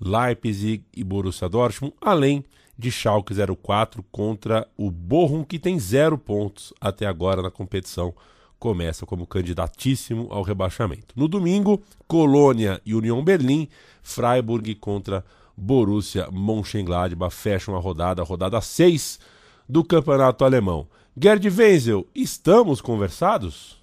Leipzig 0.00 0.84
e 0.94 1.02
Borussia 1.02 1.48
Dortmund, 1.48 1.94
além 2.00 2.44
de 2.78 2.92
Schalke 2.92 3.34
04 3.34 4.04
contra 4.12 4.68
o 4.76 4.90
Bochum, 4.90 5.42
que 5.42 5.58
tem 5.58 5.78
zero 5.80 6.16
pontos 6.16 6.72
até 6.80 7.06
agora 7.06 7.42
na 7.42 7.50
competição. 7.50 8.14
Começa 8.58 9.04
como 9.04 9.26
candidatíssimo 9.26 10.28
ao 10.30 10.42
rebaixamento. 10.42 11.14
No 11.16 11.26
domingo, 11.26 11.82
Colônia 12.06 12.80
e 12.86 12.94
União 12.94 13.22
Berlim, 13.22 13.68
Freiburg 14.02 14.76
contra 14.76 15.24
Borussia 15.56 16.28
Mönchengladbach 16.30 17.34
fecham 17.34 17.74
a 17.74 17.80
rodada, 17.80 18.22
a 18.22 18.24
rodada 18.24 18.60
6 18.60 19.18
do 19.68 19.82
Campeonato 19.84 20.44
Alemão. 20.44 20.86
Gerd 21.20 21.48
Wenzel, 21.48 22.06
estamos 22.14 22.80
conversados? 22.80 23.76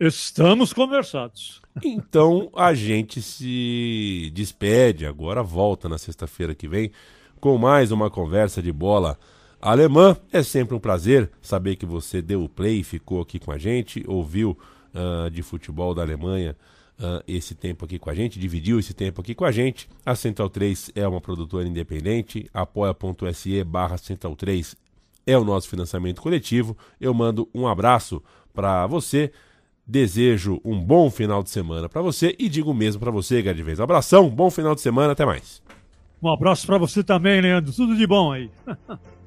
Estamos 0.00 0.72
conversados. 0.72 1.60
Então 1.82 2.50
a 2.56 2.72
gente 2.72 3.20
se 3.20 4.30
despede 4.34 5.04
agora, 5.04 5.42
volta 5.42 5.88
na 5.88 5.98
sexta-feira 5.98 6.54
que 6.54 6.66
vem 6.66 6.90
com 7.44 7.58
mais 7.58 7.92
uma 7.92 8.08
conversa 8.08 8.62
de 8.62 8.72
bola 8.72 9.18
alemã. 9.60 10.16
É 10.32 10.42
sempre 10.42 10.74
um 10.74 10.80
prazer 10.80 11.30
saber 11.42 11.76
que 11.76 11.84
você 11.84 12.22
deu 12.22 12.42
o 12.42 12.48
play, 12.48 12.82
ficou 12.82 13.20
aqui 13.20 13.38
com 13.38 13.52
a 13.52 13.58
gente, 13.58 14.02
ouviu 14.08 14.56
uh, 14.94 15.28
de 15.30 15.42
futebol 15.42 15.94
da 15.94 16.00
Alemanha 16.00 16.56
uh, 16.98 17.22
esse 17.28 17.54
tempo 17.54 17.84
aqui 17.84 17.98
com 17.98 18.08
a 18.08 18.14
gente, 18.14 18.38
dividiu 18.38 18.78
esse 18.78 18.94
tempo 18.94 19.20
aqui 19.20 19.34
com 19.34 19.44
a 19.44 19.52
gente. 19.52 19.90
A 20.06 20.14
Central 20.14 20.48
3 20.48 20.92
é 20.94 21.06
uma 21.06 21.20
produtora 21.20 21.68
independente, 21.68 22.48
apoia.se 22.54 23.62
barra 23.62 23.98
Central 23.98 24.34
3 24.34 24.74
é 25.26 25.36
o 25.36 25.44
nosso 25.44 25.68
financiamento 25.68 26.22
coletivo. 26.22 26.74
Eu 26.98 27.12
mando 27.12 27.46
um 27.54 27.68
abraço 27.68 28.22
para 28.54 28.86
você. 28.86 29.30
Desejo 29.86 30.62
um 30.64 30.80
bom 30.80 31.10
final 31.10 31.42
de 31.42 31.50
semana 31.50 31.90
para 31.90 32.00
você 32.00 32.34
e 32.38 32.48
digo 32.48 32.72
mesmo 32.72 33.00
para 33.00 33.10
você, 33.10 33.42
Gerd 33.42 33.62
Vez. 33.62 33.80
Abração, 33.80 34.30
bom 34.30 34.50
final 34.50 34.74
de 34.74 34.80
semana, 34.80 35.12
até 35.12 35.26
mais. 35.26 35.62
Um 36.24 36.32
abraço 36.32 36.66
para 36.66 36.78
você 36.78 37.04
também, 37.04 37.38
Leandro. 37.42 37.70
Tudo 37.70 37.94
de 37.94 38.06
bom 38.06 38.32
aí. 38.32 38.50